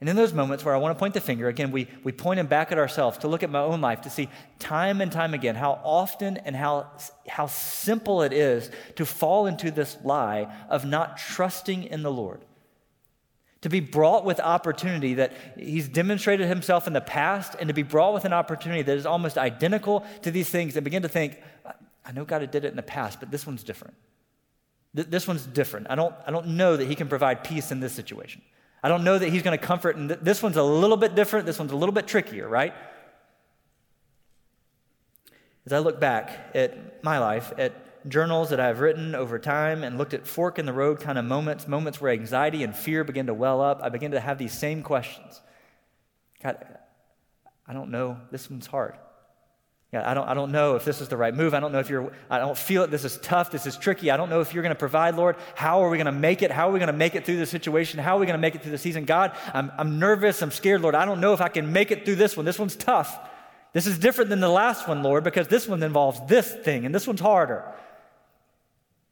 And 0.00 0.08
in 0.08 0.14
those 0.14 0.32
moments 0.32 0.64
where 0.64 0.74
I 0.74 0.78
want 0.78 0.96
to 0.96 0.98
point 0.98 1.14
the 1.14 1.20
finger, 1.20 1.48
again, 1.48 1.72
we, 1.72 1.88
we 2.04 2.12
point 2.12 2.38
them 2.38 2.46
back 2.46 2.70
at 2.70 2.78
ourselves 2.78 3.18
to 3.18 3.28
look 3.28 3.42
at 3.42 3.50
my 3.50 3.60
own 3.60 3.80
life 3.80 4.02
to 4.02 4.10
see 4.10 4.28
time 4.60 5.00
and 5.00 5.10
time 5.10 5.34
again 5.34 5.56
how 5.56 5.80
often 5.82 6.36
and 6.36 6.54
how, 6.54 6.86
how 7.28 7.46
simple 7.46 8.22
it 8.22 8.32
is 8.32 8.70
to 8.94 9.04
fall 9.04 9.46
into 9.46 9.72
this 9.72 9.96
lie 10.04 10.54
of 10.68 10.84
not 10.84 11.18
trusting 11.18 11.82
in 11.82 12.02
the 12.02 12.12
Lord 12.12 12.44
to 13.60 13.68
be 13.68 13.80
brought 13.80 14.24
with 14.24 14.38
opportunity 14.38 15.14
that 15.14 15.32
he's 15.56 15.88
demonstrated 15.88 16.46
himself 16.46 16.86
in 16.86 16.92
the 16.92 17.00
past, 17.00 17.56
and 17.58 17.68
to 17.68 17.74
be 17.74 17.82
brought 17.82 18.14
with 18.14 18.24
an 18.24 18.32
opportunity 18.32 18.82
that 18.82 18.96
is 18.96 19.06
almost 19.06 19.36
identical 19.36 20.06
to 20.22 20.30
these 20.30 20.48
things, 20.48 20.76
and 20.76 20.84
begin 20.84 21.02
to 21.02 21.08
think, 21.08 21.40
I 22.04 22.12
know 22.12 22.24
God 22.24 22.48
did 22.50 22.64
it 22.64 22.68
in 22.68 22.76
the 22.76 22.82
past, 22.82 23.20
but 23.20 23.30
this 23.30 23.46
one's 23.46 23.62
different. 23.62 23.94
This 24.94 25.28
one's 25.28 25.44
different. 25.44 25.88
I 25.90 25.94
don't, 25.96 26.14
I 26.26 26.30
don't 26.30 26.48
know 26.48 26.76
that 26.76 26.86
he 26.86 26.94
can 26.94 27.08
provide 27.08 27.44
peace 27.44 27.70
in 27.70 27.80
this 27.80 27.92
situation. 27.92 28.42
I 28.82 28.88
don't 28.88 29.02
know 29.04 29.18
that 29.18 29.28
he's 29.28 29.42
going 29.42 29.58
to 29.58 29.64
comfort, 29.64 29.96
and 29.96 30.08
this 30.08 30.42
one's 30.42 30.56
a 30.56 30.62
little 30.62 30.96
bit 30.96 31.14
different. 31.14 31.46
This 31.46 31.58
one's 31.58 31.72
a 31.72 31.76
little 31.76 31.92
bit 31.92 32.06
trickier, 32.06 32.48
right? 32.48 32.72
As 35.66 35.72
I 35.72 35.80
look 35.80 36.00
back 36.00 36.52
at 36.54 37.02
my 37.04 37.18
life, 37.18 37.52
at 37.58 37.74
journals 38.08 38.50
that 38.50 38.60
I've 38.60 38.80
written 38.80 39.14
over 39.14 39.38
time 39.38 39.84
and 39.84 39.98
looked 39.98 40.14
at 40.14 40.26
fork 40.26 40.58
in 40.58 40.66
the 40.66 40.72
road 40.72 41.00
kind 41.00 41.18
of 41.18 41.24
moments, 41.24 41.68
moments 41.68 42.00
where 42.00 42.12
anxiety 42.12 42.62
and 42.64 42.74
fear 42.74 43.04
begin 43.04 43.26
to 43.26 43.34
well 43.34 43.60
up, 43.60 43.80
I 43.82 43.88
begin 43.88 44.12
to 44.12 44.20
have 44.20 44.38
these 44.38 44.56
same 44.56 44.82
questions. 44.82 45.40
God, 46.42 46.64
I 47.66 47.72
don't 47.72 47.90
know. 47.90 48.18
This 48.30 48.50
one's 48.50 48.66
hard. 48.66 48.94
Yeah, 49.92 50.08
I 50.08 50.12
don't, 50.12 50.28
I 50.28 50.34
don't 50.34 50.52
know 50.52 50.76
if 50.76 50.84
this 50.84 51.00
is 51.00 51.08
the 51.08 51.16
right 51.16 51.34
move. 51.34 51.54
I 51.54 51.60
don't 51.60 51.72
know 51.72 51.78
if 51.78 51.88
you're, 51.88 52.12
I 52.28 52.38
don't 52.38 52.58
feel 52.58 52.82
it. 52.82 52.90
This 52.90 53.04
is 53.04 53.16
tough. 53.22 53.50
This 53.50 53.64
is 53.64 53.74
tricky. 53.76 54.10
I 54.10 54.18
don't 54.18 54.28
know 54.28 54.40
if 54.40 54.52
you're 54.52 54.62
going 54.62 54.74
to 54.74 54.78
provide, 54.78 55.14
Lord. 55.14 55.36
How 55.54 55.82
are 55.82 55.88
we 55.88 55.96
going 55.96 56.06
to 56.06 56.12
make 56.12 56.42
it? 56.42 56.50
How 56.50 56.68
are 56.68 56.72
we 56.72 56.78
going 56.78 56.88
to 56.88 56.92
make 56.92 57.14
it 57.14 57.24
through 57.24 57.38
this 57.38 57.48
situation? 57.48 57.98
How 57.98 58.16
are 58.16 58.20
we 58.20 58.26
going 58.26 58.36
to 58.36 58.40
make 58.40 58.54
it 58.54 58.62
through 58.62 58.72
the 58.72 58.78
season? 58.78 59.06
God, 59.06 59.34
I'm, 59.54 59.72
I'm 59.78 59.98
nervous. 59.98 60.42
I'm 60.42 60.50
scared, 60.50 60.82
Lord. 60.82 60.94
I 60.94 61.06
don't 61.06 61.20
know 61.20 61.32
if 61.32 61.40
I 61.40 61.48
can 61.48 61.72
make 61.72 61.90
it 61.90 62.04
through 62.04 62.16
this 62.16 62.36
one. 62.36 62.44
This 62.44 62.58
one's 62.58 62.76
tough. 62.76 63.18
This 63.72 63.86
is 63.86 63.98
different 63.98 64.28
than 64.28 64.40
the 64.40 64.48
last 64.48 64.88
one, 64.88 65.02
Lord, 65.02 65.24
because 65.24 65.48
this 65.48 65.66
one 65.66 65.82
involves 65.82 66.20
this 66.26 66.52
thing 66.52 66.84
and 66.84 66.94
this 66.94 67.06
one's 67.06 67.20
harder. 67.20 67.64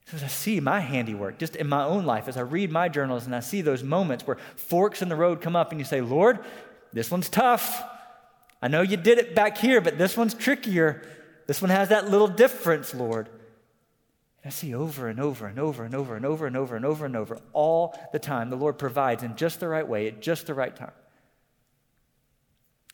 So 0.06 0.16
as 0.16 0.22
I 0.22 0.28
see 0.28 0.60
my 0.60 0.80
handiwork 0.80 1.38
just 1.38 1.56
in 1.56 1.68
my 1.68 1.82
own 1.84 2.06
life, 2.06 2.28
as 2.28 2.36
I 2.36 2.42
read 2.42 2.70
my 2.70 2.88
journals 2.88 3.26
and 3.26 3.34
I 3.34 3.40
see 3.40 3.60
those 3.60 3.82
moments 3.82 4.26
where 4.26 4.36
forks 4.54 5.02
in 5.02 5.08
the 5.08 5.16
road 5.16 5.40
come 5.40 5.56
up 5.56 5.72
and 5.72 5.80
you 5.80 5.84
say, 5.84 6.00
Lord, 6.00 6.38
this 6.92 7.10
one's 7.10 7.28
tough. 7.28 7.82
I 8.62 8.68
know 8.68 8.82
you 8.82 8.96
did 8.96 9.18
it 9.18 9.34
back 9.34 9.58
here, 9.58 9.80
but 9.80 9.98
this 9.98 10.16
one's 10.16 10.32
trickier. 10.32 11.02
This 11.48 11.60
one 11.60 11.70
has 11.70 11.88
that 11.88 12.08
little 12.08 12.28
difference, 12.28 12.94
Lord. 12.94 13.28
And 14.42 14.46
I 14.46 14.50
see 14.50 14.74
over 14.74 15.08
and 15.08 15.18
over 15.18 15.48
and 15.48 15.58
over 15.58 15.84
and 15.84 15.94
over 15.94 16.14
and 16.14 16.24
over 16.24 16.46
and 16.46 16.56
over 16.56 16.76
and 16.76 16.86
over 16.86 17.04
and 17.04 17.16
over 17.16 17.40
all 17.52 17.98
the 18.12 18.20
time 18.20 18.48
the 18.48 18.56
Lord 18.56 18.78
provides 18.78 19.24
in 19.24 19.34
just 19.34 19.58
the 19.58 19.66
right 19.66 19.86
way 19.86 20.06
at 20.06 20.22
just 20.22 20.46
the 20.46 20.54
right 20.54 20.74
time. 20.74 20.92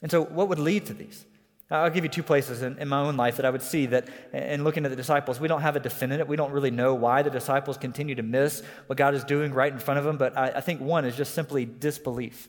And 0.00 0.10
so, 0.10 0.24
what 0.24 0.48
would 0.48 0.58
lead 0.58 0.86
to 0.86 0.94
these? 0.94 1.26
I'll 1.72 1.90
give 1.90 2.04
you 2.04 2.10
two 2.10 2.22
places 2.22 2.60
in, 2.60 2.78
in, 2.78 2.86
my 2.86 3.00
own 3.00 3.16
life 3.16 3.36
that 3.36 3.46
I 3.46 3.50
would 3.50 3.62
see 3.62 3.86
that 3.86 4.08
in 4.32 4.62
looking 4.62 4.84
at 4.84 4.90
the 4.90 4.96
disciples, 4.96 5.40
we 5.40 5.48
don't 5.48 5.62
have 5.62 5.74
a 5.74 5.80
definitive. 5.80 6.28
We 6.28 6.36
don't 6.36 6.52
really 6.52 6.70
know 6.70 6.94
why 6.94 7.22
the 7.22 7.30
disciples 7.30 7.78
continue 7.78 8.14
to 8.14 8.22
miss 8.22 8.62
what 8.86 8.98
God 8.98 9.14
is 9.14 9.24
doing 9.24 9.54
right 9.54 9.72
in 9.72 9.78
front 9.78 9.98
of 9.98 10.04
them, 10.04 10.18
but 10.18 10.36
I, 10.36 10.50
I 10.50 10.60
think 10.60 10.82
one 10.82 11.06
is 11.06 11.16
just 11.16 11.34
simply 11.34 11.64
disbelief. 11.64 12.48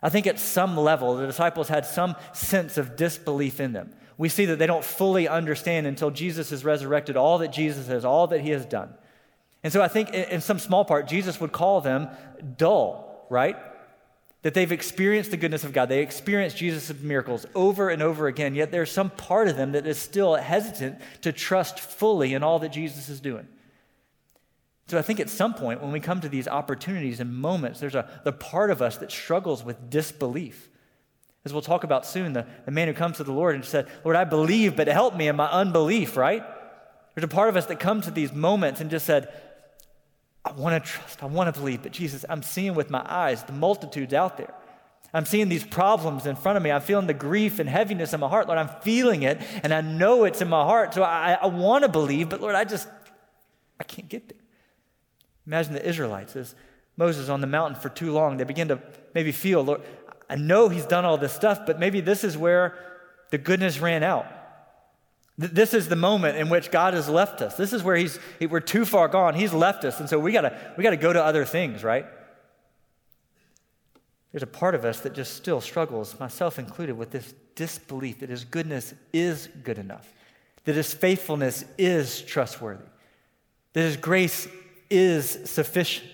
I 0.00 0.10
think 0.10 0.28
at 0.28 0.38
some 0.38 0.76
level, 0.76 1.16
the 1.16 1.26
disciples 1.26 1.66
had 1.66 1.84
some 1.84 2.14
sense 2.32 2.78
of 2.78 2.94
disbelief 2.94 3.58
in 3.58 3.72
them. 3.72 3.92
We 4.16 4.28
see 4.28 4.44
that 4.46 4.58
they 4.58 4.66
don't 4.66 4.84
fully 4.84 5.26
understand 5.26 5.86
until 5.86 6.10
Jesus 6.10 6.52
is 6.52 6.64
resurrected 6.64 7.16
all 7.16 7.38
that 7.38 7.52
Jesus 7.52 7.88
has, 7.88 8.04
all 8.04 8.28
that 8.28 8.42
he 8.42 8.50
has 8.50 8.64
done. 8.64 8.94
And 9.64 9.72
so 9.72 9.82
I 9.82 9.88
think 9.88 10.10
in 10.10 10.40
some 10.40 10.60
small 10.60 10.84
part, 10.84 11.08
Jesus 11.08 11.40
would 11.40 11.50
call 11.50 11.80
them 11.80 12.08
dull, 12.56 13.26
right? 13.28 13.56
That 14.46 14.54
they've 14.54 14.70
experienced 14.70 15.32
the 15.32 15.36
goodness 15.36 15.64
of 15.64 15.72
God. 15.72 15.88
They 15.88 16.02
experienced 16.02 16.56
Jesus' 16.56 16.96
miracles 17.00 17.46
over 17.56 17.90
and 17.90 18.00
over 18.00 18.28
again, 18.28 18.54
yet 18.54 18.70
there's 18.70 18.92
some 18.92 19.10
part 19.10 19.48
of 19.48 19.56
them 19.56 19.72
that 19.72 19.88
is 19.88 19.98
still 19.98 20.36
hesitant 20.36 21.00
to 21.22 21.32
trust 21.32 21.80
fully 21.80 22.32
in 22.32 22.44
all 22.44 22.60
that 22.60 22.68
Jesus 22.68 23.08
is 23.08 23.18
doing. 23.18 23.48
So 24.86 24.98
I 24.98 25.02
think 25.02 25.18
at 25.18 25.30
some 25.30 25.52
point 25.52 25.82
when 25.82 25.90
we 25.90 25.98
come 25.98 26.20
to 26.20 26.28
these 26.28 26.46
opportunities 26.46 27.18
and 27.18 27.34
moments, 27.34 27.80
there's 27.80 27.96
a 27.96 28.08
the 28.22 28.30
part 28.30 28.70
of 28.70 28.80
us 28.80 28.98
that 28.98 29.10
struggles 29.10 29.64
with 29.64 29.90
disbelief. 29.90 30.68
As 31.44 31.52
we'll 31.52 31.60
talk 31.60 31.82
about 31.82 32.06
soon, 32.06 32.32
the, 32.32 32.46
the 32.66 32.70
man 32.70 32.86
who 32.86 32.94
comes 32.94 33.16
to 33.16 33.24
the 33.24 33.32
Lord 33.32 33.56
and 33.56 33.64
said, 33.64 33.88
Lord, 34.04 34.14
I 34.14 34.22
believe, 34.22 34.76
but 34.76 34.86
help 34.86 35.16
me 35.16 35.26
in 35.26 35.34
my 35.34 35.50
unbelief, 35.50 36.16
right? 36.16 36.44
There's 37.16 37.24
a 37.24 37.28
part 37.28 37.48
of 37.48 37.56
us 37.56 37.66
that 37.66 37.80
comes 37.80 38.04
to 38.04 38.12
these 38.12 38.32
moments 38.32 38.80
and 38.80 38.92
just 38.92 39.06
said, 39.06 39.28
I 40.46 40.52
want 40.52 40.82
to 40.82 40.90
trust, 40.90 41.22
I 41.22 41.26
want 41.26 41.52
to 41.52 41.60
believe, 41.60 41.82
but 41.82 41.90
Jesus, 41.90 42.24
I'm 42.28 42.42
seeing 42.42 42.74
with 42.74 42.88
my 42.88 43.04
eyes 43.04 43.42
the 43.42 43.52
multitudes 43.52 44.14
out 44.14 44.36
there. 44.36 44.54
I'm 45.12 45.24
seeing 45.24 45.48
these 45.48 45.64
problems 45.64 46.26
in 46.26 46.36
front 46.36 46.56
of 46.56 46.62
me. 46.62 46.70
I'm 46.70 46.82
feeling 46.82 47.06
the 47.06 47.14
grief 47.14 47.58
and 47.58 47.68
heaviness 47.68 48.12
in 48.12 48.20
my 48.20 48.28
heart. 48.28 48.46
Lord, 48.46 48.58
I'm 48.58 48.68
feeling 48.82 49.22
it, 49.22 49.40
and 49.62 49.74
I 49.74 49.80
know 49.80 50.24
it's 50.24 50.40
in 50.40 50.48
my 50.48 50.62
heart. 50.62 50.94
So 50.94 51.02
I, 51.02 51.38
I 51.40 51.46
want 51.46 51.82
to 51.82 51.88
believe, 51.88 52.28
but 52.28 52.40
Lord, 52.40 52.54
I 52.54 52.64
just, 52.64 52.86
I 53.80 53.84
can't 53.84 54.08
get 54.08 54.28
there. 54.28 54.38
Imagine 55.46 55.74
the 55.74 55.86
Israelites 55.86 56.36
as 56.36 56.54
Moses 56.96 57.28
on 57.28 57.40
the 57.40 57.46
mountain 57.46 57.80
for 57.80 57.88
too 57.88 58.12
long. 58.12 58.36
They 58.36 58.44
begin 58.44 58.68
to 58.68 58.80
maybe 59.14 59.32
feel, 59.32 59.62
Lord, 59.62 59.82
I 60.28 60.36
know 60.36 60.68
he's 60.68 60.86
done 60.86 61.04
all 61.04 61.18
this 61.18 61.32
stuff, 61.32 61.60
but 61.66 61.80
maybe 61.80 62.00
this 62.00 62.22
is 62.22 62.36
where 62.36 62.76
the 63.30 63.38
goodness 63.38 63.80
ran 63.80 64.02
out. 64.02 64.26
This 65.38 65.74
is 65.74 65.88
the 65.88 65.96
moment 65.96 66.38
in 66.38 66.48
which 66.48 66.70
God 66.70 66.94
has 66.94 67.08
left 67.08 67.42
us. 67.42 67.56
This 67.56 67.74
is 67.74 67.82
where 67.82 67.96
he's, 67.96 68.18
we're 68.40 68.60
too 68.60 68.86
far 68.86 69.06
gone. 69.06 69.34
He's 69.34 69.52
left 69.52 69.84
us. 69.84 70.00
And 70.00 70.08
so 70.08 70.18
we 70.18 70.32
gotta, 70.32 70.56
we 70.78 70.82
gotta 70.82 70.96
go 70.96 71.12
to 71.12 71.22
other 71.22 71.44
things, 71.44 71.84
right? 71.84 72.06
There's 74.32 74.42
a 74.42 74.46
part 74.46 74.74
of 74.74 74.84
us 74.84 75.00
that 75.00 75.14
just 75.14 75.34
still 75.34 75.60
struggles, 75.60 76.18
myself 76.18 76.58
included, 76.58 76.96
with 76.96 77.10
this 77.10 77.34
disbelief 77.54 78.20
that 78.20 78.30
his 78.30 78.44
goodness 78.44 78.94
is 79.12 79.48
good 79.62 79.78
enough, 79.78 80.12
that 80.64 80.74
his 80.74 80.92
faithfulness 80.92 81.64
is 81.78 82.22
trustworthy, 82.22 82.84
that 83.74 83.80
his 83.80 83.96
grace 83.96 84.48
is 84.90 85.38
sufficient, 85.44 86.10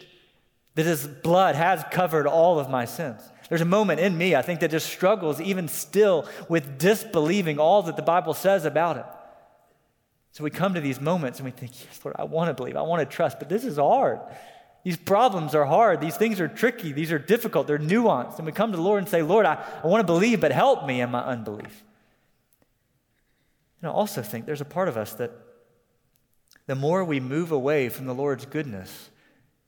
that 0.74 0.86
his 0.86 1.06
blood 1.06 1.54
has 1.54 1.84
covered 1.90 2.26
all 2.26 2.58
of 2.58 2.70
my 2.70 2.84
sins. 2.84 3.20
There's 3.52 3.60
a 3.60 3.66
moment 3.66 4.00
in 4.00 4.16
me, 4.16 4.34
I 4.34 4.40
think, 4.40 4.60
that 4.60 4.70
just 4.70 4.86
struggles 4.86 5.38
even 5.38 5.68
still 5.68 6.26
with 6.48 6.78
disbelieving 6.78 7.58
all 7.58 7.82
that 7.82 7.96
the 7.96 8.02
Bible 8.02 8.32
says 8.32 8.64
about 8.64 8.96
it. 8.96 9.04
So 10.30 10.42
we 10.42 10.48
come 10.48 10.72
to 10.72 10.80
these 10.80 11.02
moments 11.02 11.38
and 11.38 11.44
we 11.44 11.50
think, 11.50 11.72
yes, 11.84 12.00
Lord, 12.02 12.16
I 12.18 12.24
want 12.24 12.48
to 12.48 12.54
believe, 12.54 12.78
I 12.78 12.80
want 12.80 13.00
to 13.00 13.14
trust, 13.14 13.38
but 13.38 13.50
this 13.50 13.66
is 13.66 13.76
hard. 13.76 14.20
These 14.84 14.96
problems 14.96 15.54
are 15.54 15.66
hard. 15.66 16.00
These 16.00 16.16
things 16.16 16.40
are 16.40 16.48
tricky. 16.48 16.92
These 16.92 17.12
are 17.12 17.18
difficult. 17.18 17.66
They're 17.66 17.78
nuanced. 17.78 18.38
And 18.38 18.46
we 18.46 18.52
come 18.52 18.70
to 18.70 18.76
the 18.78 18.82
Lord 18.82 19.00
and 19.00 19.08
say, 19.10 19.20
Lord, 19.20 19.44
I, 19.44 19.62
I 19.84 19.86
want 19.86 20.00
to 20.00 20.06
believe, 20.10 20.40
but 20.40 20.50
help 20.50 20.86
me 20.86 21.02
in 21.02 21.10
my 21.10 21.22
unbelief. 21.22 21.84
And 23.82 23.90
I 23.90 23.92
also 23.92 24.22
think 24.22 24.46
there's 24.46 24.62
a 24.62 24.64
part 24.64 24.88
of 24.88 24.96
us 24.96 25.12
that 25.16 25.30
the 26.66 26.74
more 26.74 27.04
we 27.04 27.20
move 27.20 27.52
away 27.52 27.90
from 27.90 28.06
the 28.06 28.14
Lord's 28.14 28.46
goodness, 28.46 29.10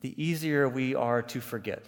the 0.01 0.19
easier 0.19 0.67
we 0.67 0.95
are 0.95 1.21
to 1.21 1.39
forget. 1.39 1.85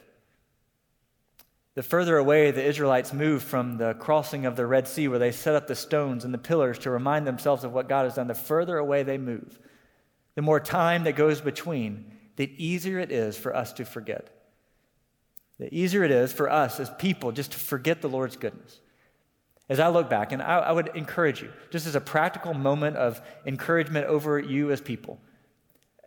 The 1.77 1.84
further 1.84 2.17
away 2.17 2.50
the 2.50 2.65
Israelites 2.65 3.13
moved 3.13 3.46
from 3.46 3.77
the 3.77 3.93
crossing 3.93 4.48
of 4.48 4.55
the 4.55 4.65
Red 4.65 4.88
Sea, 4.88 5.07
where 5.07 5.19
they 5.19 5.31
set 5.31 5.53
up 5.53 5.67
the 5.67 5.75
stones 5.75 6.25
and 6.25 6.34
the 6.34 6.39
pillars 6.39 6.79
to 6.79 6.89
remind 6.89 7.27
themselves 7.27 7.63
of 7.63 7.72
what 7.72 7.88
God 7.88 8.05
has 8.05 8.15
done, 8.15 8.25
the 8.25 8.34
further 8.34 8.79
away 8.79 9.03
they 9.03 9.19
move, 9.19 9.60
the 10.34 10.41
more 10.41 10.60
time 10.60 11.03
that 11.03 11.15
goes 11.15 11.39
between, 11.39 12.13
the 12.36 12.51
easier 12.57 12.98
it 12.98 13.12
is 13.12 13.38
for 13.38 13.55
us 13.55 13.74
to 13.74 13.86
forget. 13.86 14.31
The 15.60 15.72
easier 15.72 16.03
it 16.03 16.10
is 16.10 16.34
for 16.34 16.50
us 16.50 16.79
as 16.79 16.89
people 16.98 17.31
just 17.31 17.51
to 17.51 17.60
forget 17.60 18.01
the 18.01 18.10
Lord's 18.10 18.38
goodness. 18.38 18.79
As 19.69 19.79
I 19.79 19.89
look 19.89 20.10
back, 20.10 20.31
and 20.31 20.41
I, 20.41 20.57
I 20.57 20.72
would 20.72 20.88
encourage 20.96 21.43
you, 21.43 21.53
just 21.69 21.86
as 21.86 21.93
a 21.93 22.01
practical 22.01 22.55
moment 22.55 22.98
of 22.98 23.22
encouragement 23.46 24.07
over 24.07 24.39
you 24.39 24.72
as 24.72 24.81
people, 24.81 25.19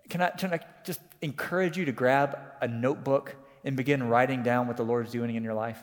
can 0.08 0.20
I, 0.20 0.30
can 0.30 0.52
I 0.52 0.58
just 0.84 1.00
encourage 1.22 1.78
you 1.78 1.84
to 1.84 1.92
grab 1.92 2.36
a 2.60 2.66
notebook 2.66 3.36
and 3.64 3.76
begin 3.76 4.08
writing 4.08 4.42
down 4.42 4.66
what 4.66 4.76
the 4.76 4.84
Lord's 4.84 5.12
doing 5.12 5.34
in 5.34 5.44
your 5.44 5.54
life? 5.54 5.82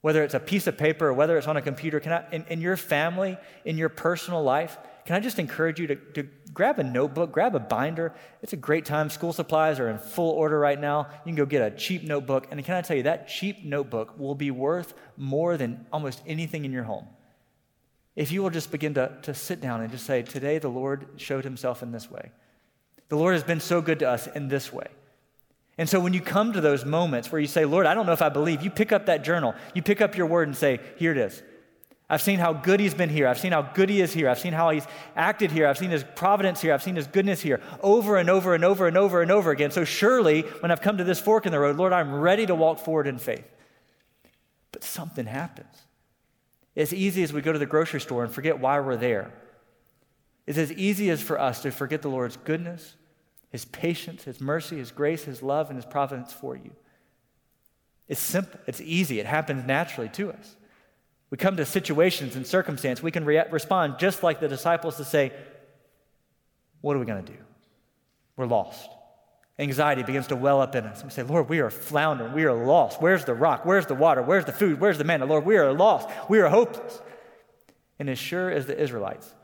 Whether 0.00 0.24
it's 0.24 0.34
a 0.34 0.40
piece 0.40 0.66
of 0.66 0.78
paper 0.78 1.08
or 1.08 1.12
whether 1.12 1.36
it's 1.36 1.46
on 1.46 1.56
a 1.56 1.62
computer, 1.62 2.00
can 2.00 2.12
I, 2.12 2.24
in, 2.32 2.44
in 2.48 2.60
your 2.60 2.76
family, 2.76 3.36
in 3.64 3.76
your 3.76 3.90
personal 3.90 4.42
life, 4.42 4.78
can 5.04 5.16
I 5.16 5.20
just 5.20 5.38
encourage 5.38 5.80
you 5.80 5.88
to, 5.88 5.96
to 5.96 6.22
grab 6.54 6.78
a 6.78 6.84
notebook, 6.84 7.32
grab 7.32 7.54
a 7.54 7.60
binder? 7.60 8.14
It's 8.42 8.52
a 8.52 8.56
great 8.56 8.84
time. 8.84 9.10
School 9.10 9.32
supplies 9.32 9.80
are 9.80 9.88
in 9.88 9.98
full 9.98 10.30
order 10.30 10.58
right 10.58 10.80
now. 10.80 11.08
You 11.24 11.30
can 11.30 11.34
go 11.34 11.46
get 11.46 11.62
a 11.62 11.74
cheap 11.74 12.02
notebook. 12.02 12.46
And 12.50 12.64
can 12.64 12.76
I 12.76 12.82
tell 12.82 12.96
you, 12.96 13.02
that 13.04 13.28
cheap 13.28 13.64
notebook 13.64 14.18
will 14.18 14.34
be 14.34 14.50
worth 14.50 14.94
more 15.16 15.56
than 15.56 15.86
almost 15.92 16.22
anything 16.26 16.64
in 16.64 16.72
your 16.72 16.84
home. 16.84 17.06
If 18.16 18.32
you 18.32 18.42
will 18.42 18.50
just 18.50 18.70
begin 18.70 18.94
to, 18.94 19.16
to 19.22 19.34
sit 19.34 19.60
down 19.60 19.80
and 19.80 19.90
just 19.90 20.06
say, 20.06 20.22
Today 20.22 20.58
the 20.58 20.68
Lord 20.68 21.06
showed 21.16 21.44
himself 21.44 21.82
in 21.82 21.92
this 21.92 22.10
way. 22.10 22.30
The 23.08 23.16
Lord 23.16 23.34
has 23.34 23.42
been 23.42 23.60
so 23.60 23.80
good 23.80 23.98
to 24.00 24.08
us 24.08 24.26
in 24.28 24.48
this 24.48 24.72
way. 24.72 24.86
And 25.80 25.88
so 25.88 25.98
when 25.98 26.12
you 26.12 26.20
come 26.20 26.52
to 26.52 26.60
those 26.60 26.84
moments 26.84 27.32
where 27.32 27.40
you 27.40 27.46
say, 27.46 27.64
Lord, 27.64 27.86
I 27.86 27.94
don't 27.94 28.04
know 28.04 28.12
if 28.12 28.20
I 28.20 28.28
believe, 28.28 28.60
you 28.60 28.68
pick 28.68 28.92
up 28.92 29.06
that 29.06 29.24
journal, 29.24 29.54
you 29.72 29.80
pick 29.80 30.02
up 30.02 30.14
your 30.14 30.26
word 30.26 30.46
and 30.46 30.54
say, 30.54 30.78
Here 30.96 31.10
it 31.10 31.16
is. 31.16 31.42
I've 32.06 32.20
seen 32.20 32.38
how 32.38 32.52
good 32.52 32.80
he's 32.80 32.92
been 32.92 33.08
here. 33.08 33.26
I've 33.26 33.38
seen 33.38 33.52
how 33.52 33.62
good 33.62 33.88
he 33.88 34.02
is 34.02 34.12
here. 34.12 34.28
I've 34.28 34.38
seen 34.38 34.52
how 34.52 34.68
he's 34.68 34.86
acted 35.16 35.50
here. 35.50 35.66
I've 35.66 35.78
seen 35.78 35.88
his 35.88 36.04
providence 36.04 36.60
here. 36.60 36.74
I've 36.74 36.82
seen 36.82 36.96
his 36.96 37.06
goodness 37.06 37.40
here 37.40 37.62
over 37.82 38.18
and 38.18 38.28
over 38.28 38.54
and 38.54 38.62
over 38.62 38.88
and 38.88 38.96
over 38.98 39.22
and 39.22 39.30
over 39.30 39.52
again. 39.52 39.70
So 39.70 39.84
surely, 39.84 40.42
when 40.42 40.70
I've 40.70 40.82
come 40.82 40.98
to 40.98 41.04
this 41.04 41.18
fork 41.18 41.46
in 41.46 41.52
the 41.52 41.58
road, 41.58 41.76
Lord, 41.76 41.94
I'm 41.94 42.12
ready 42.12 42.44
to 42.44 42.54
walk 42.54 42.80
forward 42.80 43.06
in 43.06 43.16
faith. 43.16 43.48
But 44.72 44.84
something 44.84 45.24
happens. 45.24 45.74
As 46.76 46.92
easy 46.92 47.22
as 47.22 47.32
we 47.32 47.40
go 47.40 47.54
to 47.54 47.58
the 47.58 47.64
grocery 47.64 48.02
store 48.02 48.22
and 48.22 48.30
forget 48.30 48.60
why 48.60 48.80
we're 48.80 48.96
there, 48.96 49.32
it's 50.46 50.58
as 50.58 50.72
easy 50.72 51.08
as 51.08 51.22
for 51.22 51.40
us 51.40 51.62
to 51.62 51.70
forget 51.70 52.02
the 52.02 52.10
Lord's 52.10 52.36
goodness, 52.36 52.96
his 53.50 53.64
patience, 53.64 54.24
his 54.24 54.40
mercy, 54.40 54.78
his 54.78 54.90
grace, 54.90 55.24
his 55.24 55.42
love, 55.42 55.68
and 55.68 55.76
his 55.76 55.84
providence 55.84 56.32
for 56.32 56.56
you. 56.56 56.70
It's 58.08 58.20
simple, 58.20 58.58
it's 58.66 58.80
easy, 58.80 59.20
it 59.20 59.26
happens 59.26 59.66
naturally 59.66 60.08
to 60.10 60.32
us. 60.32 60.56
We 61.30 61.36
come 61.36 61.56
to 61.56 61.64
situations 61.64 62.34
and 62.34 62.46
circumstance, 62.46 63.02
we 63.02 63.10
can 63.10 63.24
re- 63.24 63.44
respond 63.50 63.98
just 63.98 64.22
like 64.22 64.40
the 64.40 64.48
disciples 64.48 64.96
to 64.96 65.04
say, 65.04 65.32
What 66.80 66.96
are 66.96 66.98
we 66.98 67.06
going 67.06 67.24
to 67.24 67.32
do? 67.32 67.38
We're 68.36 68.46
lost. 68.46 68.88
Anxiety 69.58 70.02
begins 70.02 70.28
to 70.28 70.36
well 70.36 70.62
up 70.62 70.74
in 70.74 70.86
us. 70.86 71.04
We 71.04 71.10
say, 71.10 71.22
Lord, 71.22 71.50
we 71.50 71.60
are 71.60 71.68
floundering. 71.68 72.32
We 72.32 72.44
are 72.44 72.54
lost. 72.54 73.02
Where's 73.02 73.26
the 73.26 73.34
rock? 73.34 73.66
Where's 73.66 73.84
the 73.84 73.94
water? 73.94 74.22
Where's 74.22 74.46
the 74.46 74.52
food? 74.52 74.80
Where's 74.80 74.96
the 74.96 75.04
manna? 75.04 75.26
Lord, 75.26 75.44
we 75.44 75.58
are 75.58 75.70
lost. 75.70 76.08
We 76.30 76.40
are 76.40 76.48
hopeless. 76.48 77.02
And 77.98 78.08
as 78.08 78.18
sure 78.18 78.50
as 78.50 78.64
the 78.64 78.80
Israelites, 78.80 79.34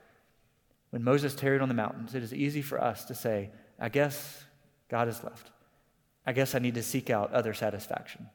when 0.88 1.04
Moses 1.04 1.34
tarried 1.34 1.60
on 1.60 1.68
the 1.68 1.74
mountains, 1.74 2.14
it 2.14 2.22
is 2.22 2.32
easy 2.32 2.62
for 2.62 2.82
us 2.82 3.04
to 3.04 3.14
say, 3.14 3.50
I 3.78 3.88
guess 3.88 4.44
God 4.88 5.08
has 5.08 5.22
left. 5.22 5.50
I 6.26 6.32
guess 6.32 6.54
I 6.54 6.58
need 6.58 6.74
to 6.74 6.82
seek 6.82 7.10
out 7.10 7.32
other 7.32 7.54
satisfaction. 7.54 8.28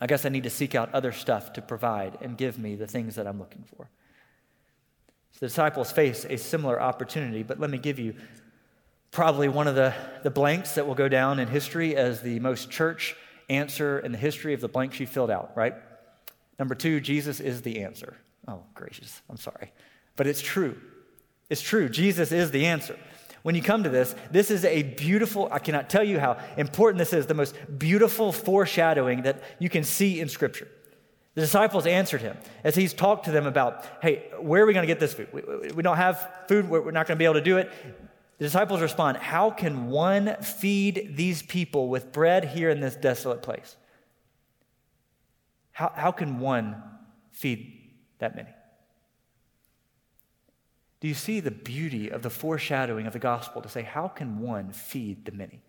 I 0.00 0.06
guess 0.06 0.24
I 0.24 0.28
need 0.28 0.44
to 0.44 0.50
seek 0.50 0.74
out 0.74 0.92
other 0.94 1.12
stuff 1.12 1.52
to 1.54 1.62
provide 1.62 2.18
and 2.20 2.36
give 2.36 2.58
me 2.58 2.76
the 2.76 2.86
things 2.86 3.16
that 3.16 3.26
I'm 3.26 3.38
looking 3.38 3.64
for. 3.76 3.88
So 5.32 5.38
the 5.40 5.46
disciples 5.46 5.92
face 5.92 6.24
a 6.28 6.36
similar 6.36 6.80
opportunity, 6.80 7.42
but 7.42 7.60
let 7.60 7.70
me 7.70 7.78
give 7.78 7.98
you 7.98 8.14
probably 9.10 9.48
one 9.48 9.66
of 9.66 9.74
the, 9.74 9.94
the 10.22 10.30
blanks 10.30 10.74
that 10.74 10.86
will 10.86 10.94
go 10.94 11.08
down 11.08 11.38
in 11.38 11.48
history 11.48 11.96
as 11.96 12.22
the 12.22 12.38
most 12.40 12.70
church 12.70 13.16
answer 13.48 13.98
in 14.00 14.12
the 14.12 14.18
history 14.18 14.54
of 14.54 14.60
the 14.60 14.68
blanks 14.68 15.00
you 15.00 15.06
filled 15.06 15.30
out, 15.30 15.52
right? 15.56 15.74
Number 16.58 16.74
two, 16.74 17.00
Jesus 17.00 17.40
is 17.40 17.62
the 17.62 17.82
answer. 17.82 18.16
Oh, 18.46 18.62
gracious, 18.74 19.22
I'm 19.28 19.36
sorry. 19.36 19.72
But 20.16 20.26
it's 20.26 20.40
true. 20.40 20.76
It's 21.48 21.62
true. 21.62 21.88
Jesus 21.88 22.32
is 22.32 22.50
the 22.50 22.66
answer. 22.66 22.98
When 23.48 23.54
you 23.54 23.62
come 23.62 23.84
to 23.84 23.88
this, 23.88 24.14
this 24.30 24.50
is 24.50 24.62
a 24.66 24.82
beautiful, 24.82 25.48
I 25.50 25.58
cannot 25.58 25.88
tell 25.88 26.04
you 26.04 26.20
how 26.20 26.36
important 26.58 26.98
this 26.98 27.14
is, 27.14 27.24
the 27.24 27.32
most 27.32 27.56
beautiful 27.78 28.30
foreshadowing 28.30 29.22
that 29.22 29.42
you 29.58 29.70
can 29.70 29.84
see 29.84 30.20
in 30.20 30.28
Scripture. 30.28 30.68
The 31.34 31.40
disciples 31.40 31.86
answered 31.86 32.20
him 32.20 32.36
as 32.62 32.74
he's 32.74 32.92
talked 32.92 33.24
to 33.24 33.30
them 33.30 33.46
about, 33.46 33.86
hey, 34.02 34.24
where 34.38 34.62
are 34.62 34.66
we 34.66 34.74
going 34.74 34.82
to 34.82 34.86
get 34.86 35.00
this 35.00 35.14
food? 35.14 35.28
We, 35.32 35.70
we 35.70 35.82
don't 35.82 35.96
have 35.96 36.30
food, 36.46 36.68
we're 36.68 36.90
not 36.90 37.06
going 37.06 37.16
to 37.16 37.18
be 37.18 37.24
able 37.24 37.36
to 37.36 37.40
do 37.40 37.56
it. 37.56 37.72
The 38.36 38.44
disciples 38.44 38.82
respond, 38.82 39.16
How 39.16 39.50
can 39.50 39.88
one 39.88 40.36
feed 40.42 41.14
these 41.16 41.40
people 41.40 41.88
with 41.88 42.12
bread 42.12 42.44
here 42.44 42.68
in 42.68 42.80
this 42.80 42.96
desolate 42.96 43.40
place? 43.40 43.76
How, 45.72 45.90
how 45.96 46.12
can 46.12 46.38
one 46.38 46.82
feed 47.32 47.94
that 48.18 48.36
many? 48.36 48.50
Do 51.00 51.08
you 51.08 51.14
see 51.14 51.40
the 51.40 51.50
beauty 51.50 52.10
of 52.10 52.22
the 52.22 52.30
foreshadowing 52.30 53.06
of 53.06 53.12
the 53.12 53.18
gospel 53.18 53.62
to 53.62 53.68
say, 53.68 53.82
how 53.82 54.08
can 54.08 54.40
one 54.40 54.72
feed 54.72 55.24
the 55.24 55.32
many? 55.32 55.60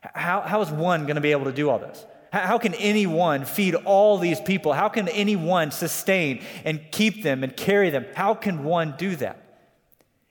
How, 0.00 0.40
how 0.40 0.60
is 0.60 0.70
one 0.70 1.02
going 1.02 1.16
to 1.16 1.20
be 1.20 1.32
able 1.32 1.44
to 1.44 1.52
do 1.52 1.68
all 1.68 1.78
this? 1.78 2.04
How, 2.32 2.56
can 2.58 2.72
anyone 2.74 3.44
feed 3.44 3.74
all 3.74 4.16
these 4.18 4.40
people? 4.40 4.72
How 4.72 4.88
can 4.88 5.08
anyone 5.08 5.70
sustain 5.70 6.42
and 6.64 6.80
keep 6.90 7.22
them 7.22 7.44
and 7.44 7.54
carry 7.54 7.90
them? 7.90 8.06
How 8.14 8.34
can 8.34 8.64
one 8.64 8.94
do 8.96 9.16
that? 9.16 9.38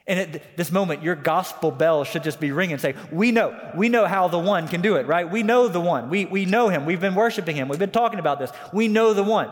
And 0.07 0.19
at 0.19 0.57
this 0.57 0.71
moment, 0.71 1.03
your 1.03 1.15
gospel 1.15 1.69
bell 1.69 2.03
should 2.03 2.23
just 2.23 2.39
be 2.39 2.51
ringing 2.51 2.73
and 2.73 2.81
say, 2.81 2.95
We 3.11 3.31
know, 3.31 3.55
we 3.75 3.87
know 3.87 4.07
how 4.07 4.27
the 4.29 4.39
one 4.39 4.67
can 4.67 4.81
do 4.81 4.95
it, 4.95 5.05
right? 5.05 5.29
We 5.29 5.43
know 5.43 5.67
the 5.67 5.79
one. 5.79 6.09
We, 6.09 6.25
we 6.25 6.45
know 6.45 6.69
him. 6.69 6.87
We've 6.87 6.99
been 6.99 7.13
worshiping 7.13 7.55
him. 7.55 7.67
We've 7.67 7.77
been 7.77 7.91
talking 7.91 8.17
about 8.17 8.39
this. 8.39 8.51
We 8.73 8.87
know 8.87 9.13
the 9.13 9.23
one. 9.23 9.51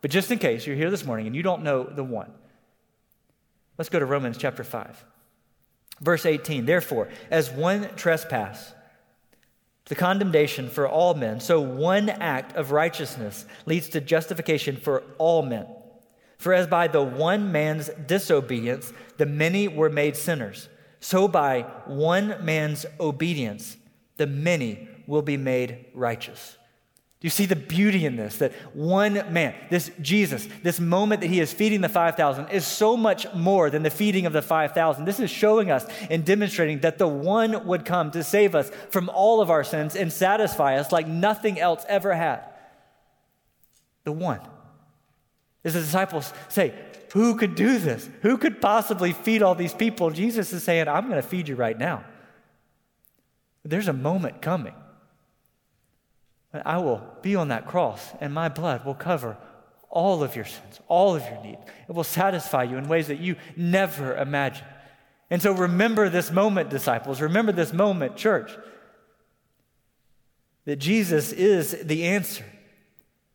But 0.00 0.10
just 0.10 0.30
in 0.32 0.38
case 0.38 0.66
you're 0.66 0.76
here 0.76 0.90
this 0.90 1.04
morning 1.04 1.28
and 1.28 1.36
you 1.36 1.42
don't 1.42 1.62
know 1.62 1.84
the 1.84 2.02
one, 2.02 2.32
Let's 3.80 3.88
go 3.88 3.98
to 3.98 4.04
Romans 4.04 4.36
chapter 4.36 4.62
5. 4.62 5.06
Verse 6.02 6.26
18 6.26 6.66
Therefore, 6.66 7.08
as 7.30 7.50
one 7.50 7.88
trespass, 7.96 8.74
the 9.86 9.94
condemnation 9.94 10.68
for 10.68 10.86
all 10.86 11.14
men, 11.14 11.40
so 11.40 11.62
one 11.62 12.10
act 12.10 12.54
of 12.56 12.72
righteousness 12.72 13.46
leads 13.64 13.88
to 13.88 14.02
justification 14.02 14.76
for 14.76 15.02
all 15.16 15.40
men. 15.40 15.66
For 16.36 16.52
as 16.52 16.66
by 16.66 16.88
the 16.88 17.02
one 17.02 17.52
man's 17.52 17.88
disobedience 18.06 18.92
the 19.16 19.24
many 19.24 19.66
were 19.66 19.88
made 19.88 20.14
sinners, 20.14 20.68
so 21.00 21.26
by 21.26 21.62
one 21.86 22.44
man's 22.44 22.84
obedience 23.00 23.78
the 24.18 24.26
many 24.26 24.90
will 25.06 25.22
be 25.22 25.38
made 25.38 25.86
righteous. 25.94 26.58
Do 27.20 27.26
you 27.26 27.30
see 27.30 27.44
the 27.44 27.54
beauty 27.54 28.06
in 28.06 28.16
this? 28.16 28.38
That 28.38 28.54
one 28.72 29.12
man, 29.30 29.54
this 29.68 29.90
Jesus, 30.00 30.48
this 30.62 30.80
moment 30.80 31.20
that 31.20 31.26
he 31.26 31.38
is 31.38 31.52
feeding 31.52 31.82
the 31.82 31.88
5,000 31.90 32.48
is 32.48 32.66
so 32.66 32.96
much 32.96 33.26
more 33.34 33.68
than 33.68 33.82
the 33.82 33.90
feeding 33.90 34.24
of 34.24 34.32
the 34.32 34.40
5,000. 34.40 35.04
This 35.04 35.20
is 35.20 35.30
showing 35.30 35.70
us 35.70 35.84
and 36.08 36.24
demonstrating 36.24 36.80
that 36.80 36.96
the 36.96 37.06
one 37.06 37.66
would 37.66 37.84
come 37.84 38.10
to 38.12 38.24
save 38.24 38.54
us 38.54 38.70
from 38.88 39.10
all 39.10 39.42
of 39.42 39.50
our 39.50 39.62
sins 39.62 39.96
and 39.96 40.10
satisfy 40.10 40.76
us 40.76 40.92
like 40.92 41.06
nothing 41.06 41.60
else 41.60 41.84
ever 41.88 42.14
had. 42.14 42.42
The 44.04 44.12
one. 44.12 44.40
As 45.62 45.74
the 45.74 45.80
disciples 45.80 46.32
say, 46.48 46.72
Who 47.12 47.34
could 47.34 47.54
do 47.54 47.78
this? 47.78 48.08
Who 48.22 48.38
could 48.38 48.62
possibly 48.62 49.12
feed 49.12 49.42
all 49.42 49.54
these 49.54 49.74
people? 49.74 50.10
Jesus 50.10 50.54
is 50.54 50.62
saying, 50.62 50.88
I'm 50.88 51.10
going 51.10 51.20
to 51.20 51.28
feed 51.28 51.48
you 51.48 51.54
right 51.54 51.78
now. 51.78 52.02
There's 53.62 53.88
a 53.88 53.92
moment 53.92 54.40
coming 54.40 54.72
I 56.52 56.78
will 56.78 57.02
be 57.22 57.36
on 57.36 57.48
that 57.48 57.66
cross, 57.66 58.10
and 58.20 58.34
my 58.34 58.48
blood 58.48 58.84
will 58.84 58.94
cover 58.94 59.36
all 59.88 60.22
of 60.22 60.36
your 60.36 60.44
sins, 60.44 60.80
all 60.88 61.14
of 61.14 61.22
your 61.24 61.42
need. 61.42 61.58
It 61.88 61.92
will 61.92 62.04
satisfy 62.04 62.64
you 62.64 62.76
in 62.76 62.88
ways 62.88 63.08
that 63.08 63.20
you 63.20 63.36
never 63.56 64.16
imagined. 64.16 64.66
And 65.30 65.40
so 65.40 65.52
remember 65.52 66.08
this 66.08 66.30
moment, 66.30 66.70
disciples. 66.70 67.20
Remember 67.20 67.52
this 67.52 67.72
moment, 67.72 68.16
church, 68.16 68.50
that 70.64 70.76
Jesus 70.76 71.32
is 71.32 71.70
the 71.84 72.04
answer. 72.04 72.44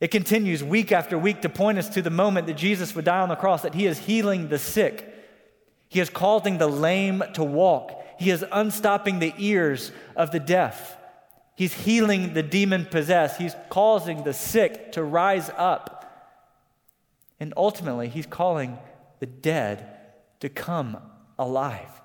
It 0.01 0.11
continues 0.11 0.61
week 0.61 0.91
after 0.91 1.17
week 1.17 1.41
to 1.41 1.49
point 1.49 1.77
us 1.77 1.89
to 1.89 2.01
the 2.01 2.09
moment 2.09 2.47
that 2.47 2.57
Jesus 2.57 2.93
would 2.95 3.05
die 3.05 3.21
on 3.21 3.29
the 3.29 3.35
cross, 3.35 3.61
that 3.61 3.73
he 3.73 3.85
is 3.85 3.97
healing 3.97 4.49
the 4.49 4.59
sick. 4.59 5.13
He 5.87 6.01
is 6.01 6.09
causing 6.09 6.57
the 6.57 6.67
lame 6.67 7.23
to 7.33 7.43
walk. 7.43 8.03
He 8.19 8.29
is 8.29 8.43
unstopping 8.51 9.19
the 9.19 9.33
ears 9.37 9.91
of 10.17 10.31
the 10.31 10.39
deaf. 10.39 10.94
He's 11.55 11.73
healing 11.73 12.33
the 12.33 12.43
demon 12.43 12.85
possessed. 12.85 13.39
He's 13.39 13.55
causing 13.69 14.23
the 14.23 14.33
sick 14.33 14.91
to 14.91 15.03
rise 15.03 15.49
up. 15.55 15.91
And 17.39 17.53
ultimately, 17.55 18.09
he's 18.09 18.25
calling 18.25 18.77
the 19.19 19.25
dead 19.25 19.87
to 20.41 20.49
come 20.49 20.97
alive. 21.39 22.01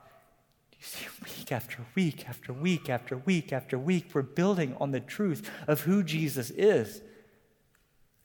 You 0.78 0.84
see, 0.86 1.06
week 1.24 1.52
after 1.52 1.78
week 1.94 2.28
after 2.28 2.52
week 2.52 2.88
after 2.88 3.16
week 3.16 3.52
after 3.52 3.78
week, 3.78 4.06
we're 4.14 4.22
building 4.22 4.76
on 4.80 4.92
the 4.92 5.00
truth 5.00 5.50
of 5.66 5.82
who 5.82 6.02
Jesus 6.02 6.50
is. 6.50 7.02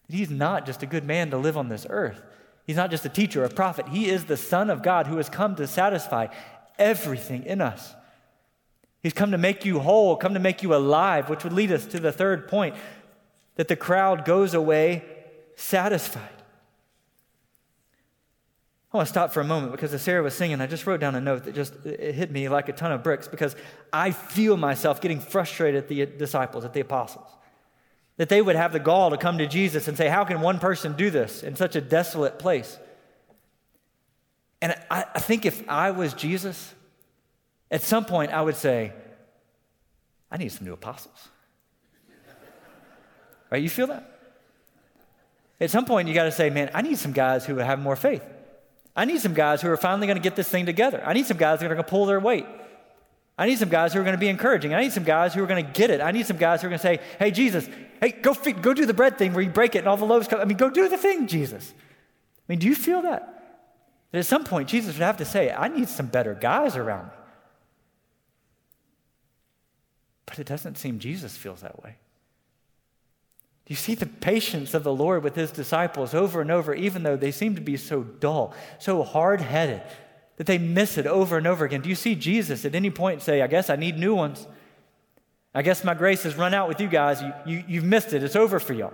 He's 0.07 0.29
not 0.29 0.65
just 0.65 0.83
a 0.83 0.85
good 0.85 1.03
man 1.03 1.31
to 1.31 1.38
live 1.38 1.57
on 1.57 1.69
this 1.69 1.88
earth. 1.89 2.21
He's 2.67 2.75
not 2.75 2.91
just 2.91 3.05
a 3.05 3.09
teacher, 3.09 3.41
or 3.41 3.45
a 3.45 3.49
prophet. 3.49 3.89
He 3.89 4.09
is 4.09 4.25
the 4.25 4.38
Son 4.38 4.69
of 4.69 4.83
God 4.83 5.07
who 5.07 5.17
has 5.17 5.29
come 5.29 5.55
to 5.55 5.67
satisfy 5.67 6.27
everything 6.77 7.43
in 7.43 7.61
us. 7.61 7.95
He's 9.06 9.13
come 9.13 9.34
to 9.34 9.38
make 9.38 9.65
you 9.65 9.82
whole, 9.82 10.15
come 10.15 10.34
to 10.34 10.39
make 10.39 10.63
you 10.63 10.74
alive, 10.74 11.30
which 11.30 11.44
would 11.44 11.54
lead 11.54 11.72
us 11.72 11.86
to 11.86 12.00
the 12.00 12.12
third 12.12 12.48
point 12.48 12.76
that 13.54 13.68
the 13.68 13.76
crowd 13.76 14.26
goes 14.26 14.56
away 14.56 15.04
satisfied. 15.56 16.41
I 18.91 18.98
want 18.98 19.06
to 19.06 19.12
stop 19.12 19.32
for 19.32 19.41
a 19.41 19.44
moment 19.44 19.74
because 19.74 19.94
as 19.94 20.02
Sarah 20.02 20.24
was 20.24 20.34
singing, 20.34 20.60
I 20.60 20.65
just 20.65 20.88
wrote 20.88 21.02
down 21.02 21.13
a 21.13 21.22
note 21.22 21.44
that 21.44 21.54
just 21.54 21.86
it 21.86 22.15
hit 22.15 22.32
me 22.32 22.50
like 22.50 22.68
a 22.68 22.74
ton 22.74 22.91
of 22.91 23.04
bricks 23.04 23.28
because 23.28 23.56
I 23.94 24.10
feel 24.10 24.58
myself 24.58 25.02
getting 25.02 25.20
frustrated 25.20 25.84
at 25.84 25.88
the 25.88 26.08
disciples, 26.08 26.65
at 26.65 26.74
the 26.74 26.80
apostles. 26.80 27.28
That 28.18 28.30
they 28.30 28.41
would 28.41 28.56
have 28.56 28.74
the 28.74 28.80
gall 28.80 29.12
to 29.12 29.18
come 29.18 29.38
to 29.38 29.46
Jesus 29.46 29.88
and 29.88 29.96
say, 29.96 30.08
How 30.08 30.26
can 30.26 30.41
one 30.41 30.58
person 30.58 30.94
do 30.94 31.12
this 31.12 31.44
in 31.44 31.56
such 31.56 31.76
a 31.76 31.82
desolate 31.82 32.39
place? 32.39 32.80
And 34.63 34.76
I, 34.89 35.06
I 35.13 35.20
think 35.20 35.46
if 35.46 35.63
I 35.70 35.91
was 35.91 36.15
Jesus, 36.15 36.74
at 37.71 37.82
some 37.82 38.06
point, 38.06 38.32
I 38.32 38.41
would 38.41 38.56
say, 38.56 38.93
I 40.32 40.38
need 40.38 40.49
some 40.51 40.65
new 40.65 40.73
apostles. 40.73 41.30
right? 43.49 43.62
You 43.62 43.69
feel 43.69 43.88
that? 43.88 44.12
At 45.60 45.69
some 45.71 45.86
point, 45.86 46.08
you 46.08 46.13
got 46.13 46.25
to 46.25 46.32
say, 46.32 46.49
man, 46.49 46.69
I 46.73 46.82
need 46.82 46.97
some 46.97 47.13
guys 47.13 47.45
who 47.45 47.58
have 47.58 47.80
more 47.80 47.95
faith. 47.95 48.23
I 48.95 49.06
need 49.06 49.19
some 49.19 49.34
guys 49.34 49.62
who 49.62 49.69
are 49.69 49.78
finally 49.78 50.08
going 50.08 50.17
to 50.17 50.23
get 50.23 50.36
this 50.36 50.47
thing 50.47 50.65
together. 50.65 51.01
I 51.06 51.13
need 51.13 51.25
some 51.25 51.38
guys 51.38 51.60
who 51.60 51.65
are 51.65 51.69
going 51.69 51.84
to 51.84 51.84
pull 51.84 52.06
their 52.06 52.19
weight. 52.19 52.45
I 53.38 53.47
need 53.47 53.58
some 53.58 53.69
guys 53.69 53.93
who 53.93 53.99
are 53.99 54.04
going 54.04 54.15
to 54.15 54.19
be 54.19 54.30
encouraging. 54.30 54.73
I 54.73 54.82
need 54.82 54.93
some 54.93 55.04
guys 55.04 55.34
who 55.34 55.43
are 55.43 55.47
going 55.47 55.65
to 55.65 55.71
get 55.71 55.89
it. 55.89 55.99
I 55.99 56.12
need 56.12 56.25
some 56.25 56.38
guys 56.38 56.62
who 56.62 56.67
are 56.67 56.69
going 56.69 56.80
to 56.80 56.84
say, 56.84 56.99
hey, 57.19 57.32
Jesus, 57.32 57.67
hey, 57.99 58.12
go, 58.12 58.34
feed, 58.34 58.62
go 58.62 58.73
do 58.73 58.86
the 58.86 58.93
bread 58.93 59.17
thing 59.17 59.34
where 59.34 59.43
you 59.43 59.49
break 59.49 59.75
it 59.75 59.80
and 59.80 59.88
all 59.88 59.97
the 59.97 60.06
loaves 60.06 60.28
come. 60.28 60.39
I 60.39 60.45
mean, 60.45 60.58
go 60.58 60.69
do 60.69 60.88
the 60.88 60.97
thing, 60.97 61.28
Jesus. 61.28 61.73
I 61.78 62.43
mean, 62.47 62.60
do 62.60 62.67
you 62.67 62.75
feel 62.75 63.01
that? 63.01 63.32
That 64.12 64.19
at 64.19 64.25
some 64.25 64.45
point, 64.45 64.69
Jesus 64.69 64.95
would 64.95 65.04
have 65.04 65.17
to 65.17 65.25
say, 65.25 65.51
I 65.51 65.67
need 65.67 65.89
some 65.89 66.08
better 66.08 66.34
guys 66.34 66.78
around 66.78 67.08
me. 67.08 67.13
But 70.25 70.39
it 70.39 70.47
doesn't 70.47 70.77
seem 70.77 70.99
Jesus 70.99 71.38
feels 71.38 71.61
that 71.61 71.83
way. 71.83 71.97
Do 73.65 73.73
you 73.73 73.77
see 73.77 73.95
the 73.95 74.05
patience 74.05 74.73
of 74.75 74.83
the 74.83 74.93
Lord 74.93 75.23
with 75.23 75.35
his 75.35 75.51
disciples 75.51 76.13
over 76.13 76.39
and 76.39 76.51
over, 76.51 76.75
even 76.75 77.01
though 77.01 77.15
they 77.15 77.31
seem 77.31 77.55
to 77.55 77.61
be 77.61 77.77
so 77.77 78.03
dull, 78.03 78.53
so 78.77 79.01
hard 79.01 79.41
headed, 79.41 79.81
that 80.38 80.45
they 80.45 80.59
miss 80.59 80.97
it 80.97 81.07
over 81.07 81.38
and 81.38 81.47
over 81.47 81.65
again? 81.65 81.81
Do 81.81 81.89
you 81.89 81.95
see 81.95 82.13
Jesus 82.13 82.63
at 82.63 82.75
any 82.75 82.91
point 82.91 83.23
say, 83.23 83.41
I 83.41 83.47
guess 83.47 83.69
I 83.71 83.75
need 83.75 83.97
new 83.97 84.13
ones? 84.13 84.45
I 85.53 85.63
guess 85.63 85.83
my 85.83 85.95
grace 85.95 86.23
has 86.23 86.35
run 86.35 86.53
out 86.53 86.67
with 86.67 86.79
you 86.79 86.88
guys. 86.88 87.21
You, 87.21 87.33
you, 87.45 87.63
you've 87.67 87.83
missed 87.83 88.13
it. 88.13 88.23
It's 88.23 88.35
over 88.35 88.59
for 88.59 88.73
y'all. 88.73 88.93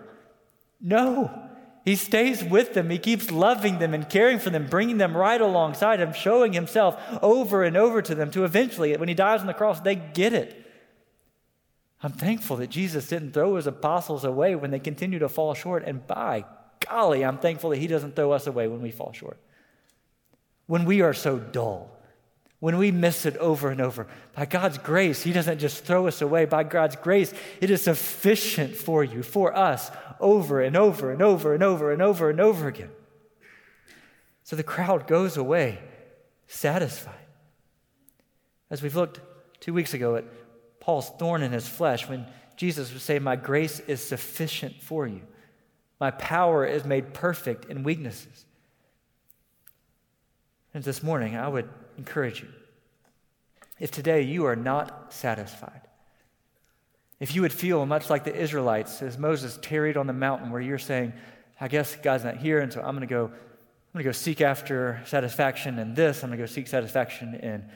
No. 0.80 1.50
He 1.84 1.96
stays 1.96 2.44
with 2.44 2.74
them. 2.74 2.90
He 2.90 3.00
keeps 3.00 3.32
loving 3.32 3.80
them 3.80 3.94
and 3.94 4.08
caring 4.08 4.40
for 4.40 4.52
them, 4.52 4.68
bringing 4.68 5.00
them 5.00 5.18
right 5.18 5.42
alongside 5.42 6.00
him, 6.00 6.14
showing 6.14 6.54
himself 6.54 7.02
over 7.22 7.64
and 7.64 7.76
over 7.76 8.02
to 8.04 8.16
them 8.16 8.32
to 8.32 8.46
eventually, 8.46 8.96
when 8.96 9.10
he 9.10 9.16
dies 9.16 9.42
on 9.42 9.48
the 9.48 9.54
cross, 9.54 9.82
they 9.82 9.96
get 9.96 10.34
it. 10.34 10.71
I'm 12.04 12.12
thankful 12.12 12.58
that 12.58 12.70
Jesus 12.70 13.08
didn't 13.08 13.34
throw 13.34 13.56
his 13.56 13.68
apostles 13.68 14.24
away 14.24 14.56
when 14.56 14.72
they 14.72 14.80
continue 14.80 15.20
to 15.20 15.30
fall 15.30 15.54
short. 15.54 15.84
And 15.86 16.06
by 16.08 16.46
golly, 16.80 17.24
I'm 17.24 17.38
thankful 17.38 17.70
that 17.70 17.80
he 17.80 17.88
doesn't 17.88 18.16
throw 18.16 18.32
us 18.32 18.48
away 18.48 18.68
when 18.68 18.82
we 18.82 18.92
fall 18.92 19.14
short. 19.14 19.38
when 20.68 20.86
we 20.86 21.02
are 21.02 21.14
so 21.14 21.38
dull, 21.38 21.92
when 22.62 22.78
we 22.78 22.92
miss 22.92 23.26
it 23.26 23.36
over 23.38 23.72
and 23.72 23.82
over. 23.82 24.08
By 24.36 24.46
God's 24.46 24.78
grace, 24.78 25.22
He 25.22 25.34
doesn't 25.34 25.60
just 25.60 25.84
throw 25.84 26.08
us 26.08 26.22
away. 26.22 26.46
By 26.46 26.64
God's 26.64 26.96
grace, 26.96 27.34
it 27.60 27.70
is 27.70 27.84
sufficient 27.84 28.76
for 28.76 29.04
you, 29.04 29.24
for 29.24 29.54
us, 29.58 29.92
over 30.20 30.62
and 30.62 30.78
over 30.78 31.12
and 31.12 31.22
over 31.22 31.54
and 31.54 31.64
over 31.64 31.92
and 31.92 32.02
over 32.02 32.30
and 32.30 32.40
over 32.40 32.68
again. 32.68 32.92
So 34.44 34.56
the 34.56 34.64
crowd 34.64 35.08
goes 35.08 35.36
away 35.38 35.80
satisfied. 36.48 37.16
As 38.70 38.82
we've 38.82 38.96
looked 38.96 39.20
two 39.60 39.74
weeks 39.74 39.94
ago 39.94 40.16
at 40.16 40.26
Paul's 40.82 41.12
thorn 41.12 41.44
in 41.44 41.54
his 41.54 41.68
flesh, 41.68 42.10
when 42.10 42.26
Jesus 42.58 42.92
would 42.92 43.02
say, 43.02 43.20
My 43.20 43.38
grace 43.38 43.80
is 43.82 44.04
sufficient 44.04 44.82
for 44.82 45.08
you, 45.08 45.22
my 46.00 46.12
power 46.12 46.66
is 46.66 46.84
made 46.84 47.14
perfect 47.14 47.66
in 47.66 47.84
weaknesses. 47.84 48.46
And 50.74 50.84
this 50.84 51.04
morning, 51.04 51.38
I 51.38 51.48
would 51.48 51.70
encourage 51.98 52.42
you 52.42 52.48
if 53.80 53.92
today 53.92 54.22
you 54.22 54.46
are 54.46 54.56
not 54.56 55.14
satisfied, 55.14 55.82
if 57.20 57.36
you 57.36 57.42
would 57.42 57.54
feel 57.54 57.86
much 57.86 58.10
like 58.10 58.24
the 58.24 58.36
Israelites 58.36 59.02
as 59.02 59.18
Moses 59.18 59.60
tarried 59.62 59.98
on 59.98 60.08
the 60.08 60.14
mountain, 60.14 60.50
where 60.50 60.62
you're 60.62 60.80
saying, 60.80 61.14
I 61.60 61.68
guess 61.68 61.96
God's 61.96 62.24
not 62.24 62.38
here, 62.38 62.60
and 62.60 62.74
so 62.74 62.82
I'm 62.82 62.96
going 62.96 63.08
to 63.08 63.14
go. 63.14 63.26
I'm 63.26 64.00
going 64.00 64.06
to 64.06 64.08
go 64.08 64.14
seek 64.14 64.40
after 64.40 65.02
satisfaction 65.06 65.78
in 65.78 65.94
this. 65.94 66.24
I'm 66.24 66.30
going 66.30 66.40
to 66.40 66.44
go 66.44 66.46
seek 66.46 66.68
satisfaction 66.68 67.36
in 67.36 67.70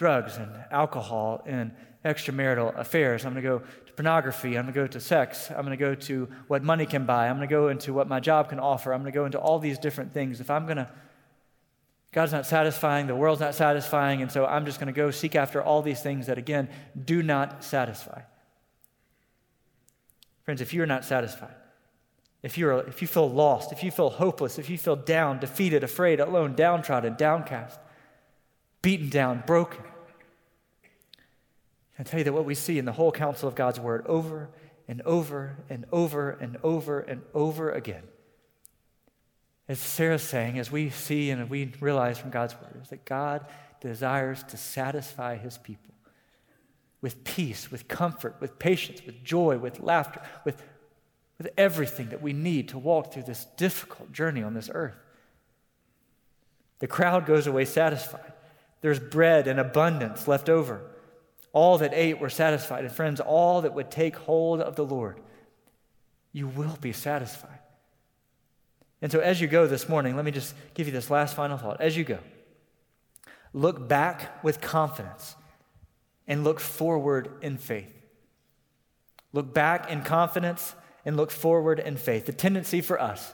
drugs 0.00 0.38
and 0.38 0.50
alcohol 0.70 1.42
and 1.44 1.72
extramarital 2.06 2.74
affairs. 2.78 3.26
I'm 3.26 3.34
going 3.34 3.44
to 3.44 3.48
go 3.50 3.58
to 3.58 3.92
pornography. 3.92 4.56
I'm 4.56 4.64
going 4.64 4.74
to 4.74 4.80
go 4.80 4.86
to 4.86 4.98
sex. 4.98 5.50
I'm 5.50 5.66
going 5.66 5.76
to 5.78 5.84
go 5.88 5.94
to 5.94 6.26
what 6.48 6.64
money 6.64 6.86
can 6.86 7.04
buy. 7.04 7.28
I'm 7.28 7.36
going 7.36 7.46
to 7.46 7.54
go 7.54 7.68
into 7.68 7.92
what 7.92 8.08
my 8.08 8.18
job 8.18 8.48
can 8.48 8.58
offer. 8.58 8.94
I'm 8.94 9.02
going 9.02 9.12
to 9.12 9.18
go 9.18 9.26
into 9.26 9.38
all 9.38 9.58
these 9.58 9.78
different 9.78 10.14
things. 10.14 10.40
If 10.40 10.50
I'm 10.50 10.64
going 10.64 10.78
to 10.78 10.90
God's 12.12 12.32
not 12.32 12.46
satisfying, 12.46 13.06
the 13.06 13.14
world's 13.14 13.40
not 13.40 13.54
satisfying, 13.54 14.20
and 14.20 14.32
so 14.32 14.44
I'm 14.44 14.64
just 14.64 14.80
going 14.80 14.92
to 14.92 14.96
go 14.96 15.12
seek 15.12 15.36
after 15.36 15.62
all 15.62 15.80
these 15.80 16.02
things 16.02 16.26
that, 16.26 16.38
again, 16.38 16.68
do 17.04 17.22
not 17.22 17.62
satisfy. 17.62 18.22
Friends, 20.42 20.60
if 20.60 20.74
you're 20.74 20.86
not 20.86 21.04
satisfied, 21.04 21.54
if, 22.42 22.58
you're, 22.58 22.80
if 22.88 23.00
you 23.00 23.06
feel 23.06 23.30
lost, 23.30 23.70
if 23.70 23.84
you 23.84 23.92
feel 23.92 24.10
hopeless, 24.10 24.58
if 24.58 24.68
you 24.68 24.76
feel 24.76 24.96
down, 24.96 25.38
defeated, 25.38 25.84
afraid, 25.84 26.18
alone, 26.18 26.56
downtrodden, 26.56 27.14
downcast, 27.14 27.78
beaten 28.82 29.08
down, 29.08 29.44
broken, 29.46 29.84
I 32.00 32.02
tell 32.02 32.18
you 32.18 32.24
that 32.24 32.32
what 32.32 32.44
we 32.44 32.54
see 32.56 32.78
in 32.78 32.84
the 32.84 32.92
whole 32.92 33.12
counsel 33.12 33.48
of 33.48 33.54
God's 33.54 33.78
word 33.78 34.06
over 34.06 34.48
and 34.88 35.02
over 35.02 35.58
and 35.68 35.84
over 35.92 36.30
and 36.30 36.56
over 36.64 37.00
and 37.00 37.22
over 37.34 37.70
again 37.70 38.02
as 39.70 39.78
Sarah's 39.78 40.24
saying, 40.24 40.58
as 40.58 40.72
we 40.72 40.90
see 40.90 41.30
and 41.30 41.48
we 41.48 41.72
realize 41.78 42.18
from 42.18 42.30
God's 42.30 42.54
word, 42.54 42.80
is 42.82 42.88
that 42.88 43.04
God 43.04 43.46
desires 43.80 44.42
to 44.48 44.56
satisfy 44.56 45.36
his 45.36 45.58
people 45.58 45.94
with 47.00 47.22
peace, 47.22 47.70
with 47.70 47.86
comfort, 47.86 48.34
with 48.40 48.58
patience, 48.58 49.00
with 49.06 49.22
joy, 49.22 49.58
with 49.58 49.78
laughter, 49.78 50.22
with, 50.44 50.60
with 51.38 51.50
everything 51.56 52.08
that 52.08 52.20
we 52.20 52.32
need 52.32 52.70
to 52.70 52.78
walk 52.78 53.12
through 53.12 53.22
this 53.22 53.44
difficult 53.56 54.10
journey 54.10 54.42
on 54.42 54.54
this 54.54 54.68
earth. 54.74 54.96
The 56.80 56.88
crowd 56.88 57.24
goes 57.24 57.46
away 57.46 57.64
satisfied. 57.64 58.32
There's 58.80 58.98
bread 58.98 59.46
in 59.46 59.60
abundance 59.60 60.26
left 60.26 60.48
over. 60.48 60.80
All 61.52 61.78
that 61.78 61.92
ate 61.94 62.20
were 62.20 62.30
satisfied. 62.30 62.84
And 62.84 62.92
friends, 62.92 63.20
all 63.20 63.62
that 63.62 63.74
would 63.74 63.90
take 63.90 64.16
hold 64.16 64.60
of 64.60 64.76
the 64.76 64.84
Lord, 64.84 65.20
you 66.32 66.46
will 66.46 66.78
be 66.80 66.92
satisfied. 66.92 67.58
And 69.02 69.10
so, 69.10 69.20
as 69.20 69.40
you 69.40 69.46
go 69.46 69.66
this 69.66 69.88
morning, 69.88 70.14
let 70.14 70.24
me 70.24 70.30
just 70.30 70.54
give 70.74 70.86
you 70.86 70.92
this 70.92 71.10
last 71.10 71.34
final 71.34 71.56
thought. 71.56 71.80
As 71.80 71.96
you 71.96 72.04
go, 72.04 72.18
look 73.52 73.88
back 73.88 74.44
with 74.44 74.60
confidence 74.60 75.34
and 76.26 76.44
look 76.44 76.60
forward 76.60 77.30
in 77.40 77.56
faith. 77.56 77.92
Look 79.32 79.54
back 79.54 79.90
in 79.90 80.02
confidence 80.02 80.74
and 81.04 81.16
look 81.16 81.30
forward 81.30 81.78
in 81.78 81.96
faith. 81.96 82.26
The 82.26 82.32
tendency 82.32 82.80
for 82.80 83.00
us, 83.00 83.32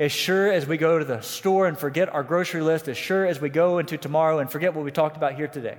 as 0.00 0.10
sure 0.10 0.50
as 0.50 0.66
we 0.66 0.76
go 0.76 0.98
to 0.98 1.04
the 1.04 1.20
store 1.20 1.66
and 1.66 1.78
forget 1.78 2.08
our 2.08 2.24
grocery 2.24 2.62
list, 2.62 2.88
as 2.88 2.96
sure 2.96 3.24
as 3.24 3.40
we 3.40 3.48
go 3.48 3.78
into 3.78 3.96
tomorrow 3.96 4.40
and 4.40 4.50
forget 4.50 4.74
what 4.74 4.84
we 4.84 4.90
talked 4.90 5.16
about 5.16 5.34
here 5.34 5.48
today, 5.48 5.78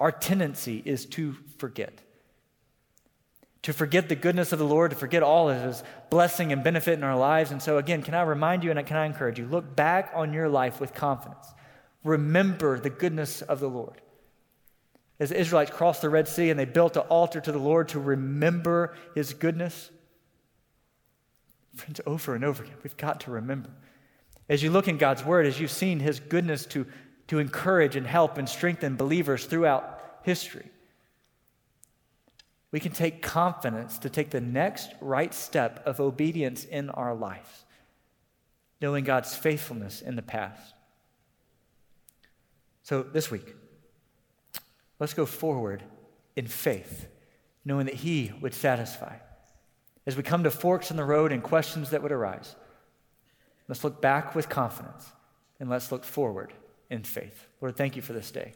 our 0.00 0.10
tendency 0.10 0.82
is 0.84 1.06
to 1.06 1.36
forget 1.58 2.02
to 3.62 3.72
forget 3.72 4.08
the 4.08 4.16
goodness 4.16 4.52
of 4.52 4.58
the 4.58 4.64
Lord, 4.64 4.90
to 4.90 4.96
forget 4.96 5.22
all 5.22 5.50
of 5.50 5.62
His 5.62 5.82
blessing 6.08 6.52
and 6.52 6.64
benefit 6.64 6.94
in 6.94 7.04
our 7.04 7.16
lives. 7.16 7.50
And 7.50 7.62
so, 7.62 7.76
again, 7.78 8.02
can 8.02 8.14
I 8.14 8.22
remind 8.22 8.64
you 8.64 8.70
and 8.70 8.86
can 8.86 8.96
I 8.96 9.04
encourage 9.04 9.38
you? 9.38 9.46
Look 9.46 9.76
back 9.76 10.12
on 10.14 10.32
your 10.32 10.48
life 10.48 10.80
with 10.80 10.94
confidence. 10.94 11.46
Remember 12.02 12.78
the 12.78 12.90
goodness 12.90 13.42
of 13.42 13.60
the 13.60 13.68
Lord. 13.68 14.00
As 15.18 15.28
the 15.28 15.38
Israelites 15.38 15.70
crossed 15.70 16.00
the 16.00 16.08
Red 16.08 16.26
Sea 16.26 16.48
and 16.48 16.58
they 16.58 16.64
built 16.64 16.96
an 16.96 17.02
altar 17.02 17.40
to 17.42 17.52
the 17.52 17.58
Lord 17.58 17.88
to 17.88 18.00
remember 18.00 18.96
His 19.14 19.34
goodness, 19.34 19.90
friends, 21.74 22.00
over 22.06 22.34
and 22.34 22.44
over 22.44 22.64
again, 22.64 22.76
we've 22.82 22.96
got 22.96 23.20
to 23.20 23.30
remember. 23.30 23.68
As 24.48 24.62
you 24.62 24.70
look 24.70 24.88
in 24.88 24.96
God's 24.96 25.22
Word, 25.22 25.44
as 25.44 25.60
you've 25.60 25.70
seen 25.70 26.00
His 26.00 26.18
goodness 26.18 26.64
to, 26.66 26.86
to 27.30 27.38
encourage 27.38 27.94
and 27.94 28.08
help 28.08 28.38
and 28.38 28.48
strengthen 28.48 28.96
believers 28.96 29.44
throughout 29.44 30.00
history, 30.24 30.68
we 32.72 32.80
can 32.80 32.90
take 32.90 33.22
confidence 33.22 34.00
to 34.00 34.10
take 34.10 34.30
the 34.30 34.40
next 34.40 34.90
right 35.00 35.32
step 35.32 35.80
of 35.86 36.00
obedience 36.00 36.64
in 36.64 36.90
our 36.90 37.14
lives, 37.14 37.66
knowing 38.80 39.04
God's 39.04 39.32
faithfulness 39.32 40.02
in 40.02 40.16
the 40.16 40.22
past. 40.22 40.74
So 42.82 43.04
this 43.04 43.30
week, 43.30 43.54
let's 44.98 45.14
go 45.14 45.24
forward 45.24 45.84
in 46.34 46.48
faith, 46.48 47.06
knowing 47.64 47.86
that 47.86 47.94
He 47.94 48.32
would 48.40 48.54
satisfy. 48.54 49.18
As 50.04 50.16
we 50.16 50.24
come 50.24 50.42
to 50.42 50.50
forks 50.50 50.90
in 50.90 50.96
the 50.96 51.04
road 51.04 51.30
and 51.30 51.44
questions 51.44 51.90
that 51.90 52.02
would 52.02 52.10
arise, 52.10 52.56
let's 53.68 53.84
look 53.84 54.02
back 54.02 54.34
with 54.34 54.48
confidence 54.48 55.12
and 55.60 55.70
let's 55.70 55.92
look 55.92 56.02
forward 56.02 56.52
in 56.90 57.04
faith. 57.04 57.46
Lord, 57.60 57.76
thank 57.76 57.96
you 57.96 58.02
for 58.02 58.12
this 58.12 58.30
day. 58.30 58.52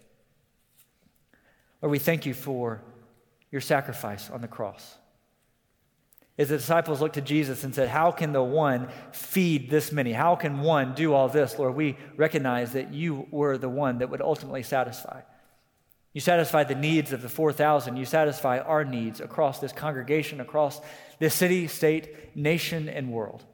Lord, 1.80 1.92
we 1.92 1.98
thank 1.98 2.26
you 2.26 2.34
for 2.34 2.82
your 3.50 3.60
sacrifice 3.60 4.30
on 4.30 4.40
the 4.40 4.48
cross. 4.48 4.96
As 6.36 6.48
the 6.48 6.56
disciples 6.56 7.00
looked 7.00 7.14
to 7.14 7.20
Jesus 7.20 7.62
and 7.62 7.72
said, 7.72 7.88
How 7.88 8.10
can 8.10 8.32
the 8.32 8.42
one 8.42 8.88
feed 9.12 9.70
this 9.70 9.92
many? 9.92 10.12
How 10.12 10.34
can 10.34 10.62
one 10.62 10.94
do 10.94 11.14
all 11.14 11.28
this? 11.28 11.58
Lord, 11.58 11.76
we 11.76 11.96
recognize 12.16 12.72
that 12.72 12.92
you 12.92 13.28
were 13.30 13.56
the 13.56 13.68
one 13.68 13.98
that 13.98 14.10
would 14.10 14.20
ultimately 14.20 14.64
satisfy. 14.64 15.20
You 16.12 16.20
satisfy 16.20 16.64
the 16.64 16.74
needs 16.74 17.12
of 17.12 17.22
the 17.22 17.28
4,000. 17.28 17.96
You 17.96 18.04
satisfy 18.04 18.58
our 18.58 18.84
needs 18.84 19.20
across 19.20 19.60
this 19.60 19.72
congregation, 19.72 20.40
across 20.40 20.80
this 21.18 21.34
city, 21.34 21.68
state, 21.68 22.36
nation, 22.36 22.88
and 22.88 23.12
world. 23.12 23.44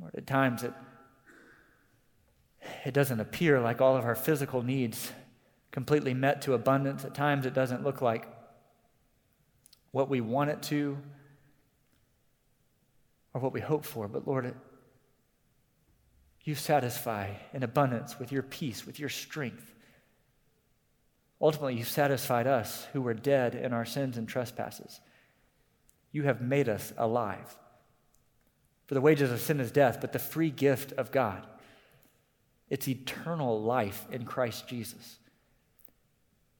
Lord, 0.00 0.14
at 0.14 0.26
times 0.26 0.62
it, 0.62 0.72
it 2.84 2.94
doesn't 2.94 3.20
appear 3.20 3.60
like 3.60 3.80
all 3.80 3.96
of 3.96 4.04
our 4.04 4.14
physical 4.14 4.62
needs 4.62 5.12
completely 5.70 6.14
met 6.14 6.42
to 6.42 6.54
abundance. 6.54 7.04
At 7.04 7.14
times, 7.14 7.46
it 7.46 7.54
doesn't 7.54 7.84
look 7.84 8.00
like 8.00 8.26
what 9.90 10.08
we 10.08 10.20
want 10.20 10.50
it 10.50 10.62
to 10.64 10.98
or 13.34 13.40
what 13.40 13.52
we 13.52 13.60
hope 13.60 13.84
for. 13.84 14.08
But 14.08 14.26
Lord, 14.26 14.54
you 16.42 16.54
satisfy 16.54 17.30
in 17.52 17.62
abundance 17.62 18.18
with 18.18 18.32
your 18.32 18.42
peace, 18.42 18.86
with 18.86 18.98
your 18.98 19.08
strength. 19.08 19.74
Ultimately, 21.40 21.74
you 21.74 21.84
satisfied 21.84 22.46
us 22.46 22.86
who 22.92 23.02
were 23.02 23.14
dead 23.14 23.54
in 23.54 23.72
our 23.72 23.84
sins 23.84 24.16
and 24.16 24.28
trespasses. 24.28 25.00
You 26.12 26.22
have 26.22 26.40
made 26.40 26.68
us 26.68 26.92
alive. 26.96 27.58
For 28.86 28.94
the 28.94 29.00
wages 29.00 29.30
of 29.30 29.40
sin 29.40 29.60
is 29.60 29.70
death, 29.70 29.98
but 30.00 30.12
the 30.12 30.18
free 30.18 30.50
gift 30.50 30.92
of 30.92 31.10
God, 31.10 31.46
it's 32.68 32.88
eternal 32.88 33.62
life 33.62 34.06
in 34.10 34.24
Christ 34.24 34.68
Jesus. 34.68 35.18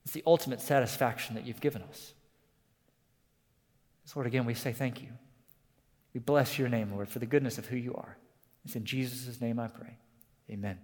It's 0.05 0.13
the 0.13 0.23
ultimate 0.27 0.61
satisfaction 0.61 1.35
that 1.35 1.47
you've 1.47 1.61
given 1.61 1.83
us. 1.83 2.15
Lord, 4.15 4.27
again, 4.27 4.45
we 4.45 4.55
say 4.55 4.73
thank 4.73 5.03
you. 5.03 5.09
We 6.15 6.21
bless 6.21 6.59
your 6.59 6.69
name, 6.69 6.93
Lord, 6.93 7.09
for 7.09 7.19
the 7.19 7.27
goodness 7.27 7.59
of 7.59 7.67
who 7.67 7.77
you 7.77 7.95
are. 7.95 8.17
It's 8.65 8.77
in 8.77 8.85
Jesus' 8.85 9.41
name 9.41 9.59
I 9.59 9.67
pray. 9.67 9.99
Amen. 10.51 10.79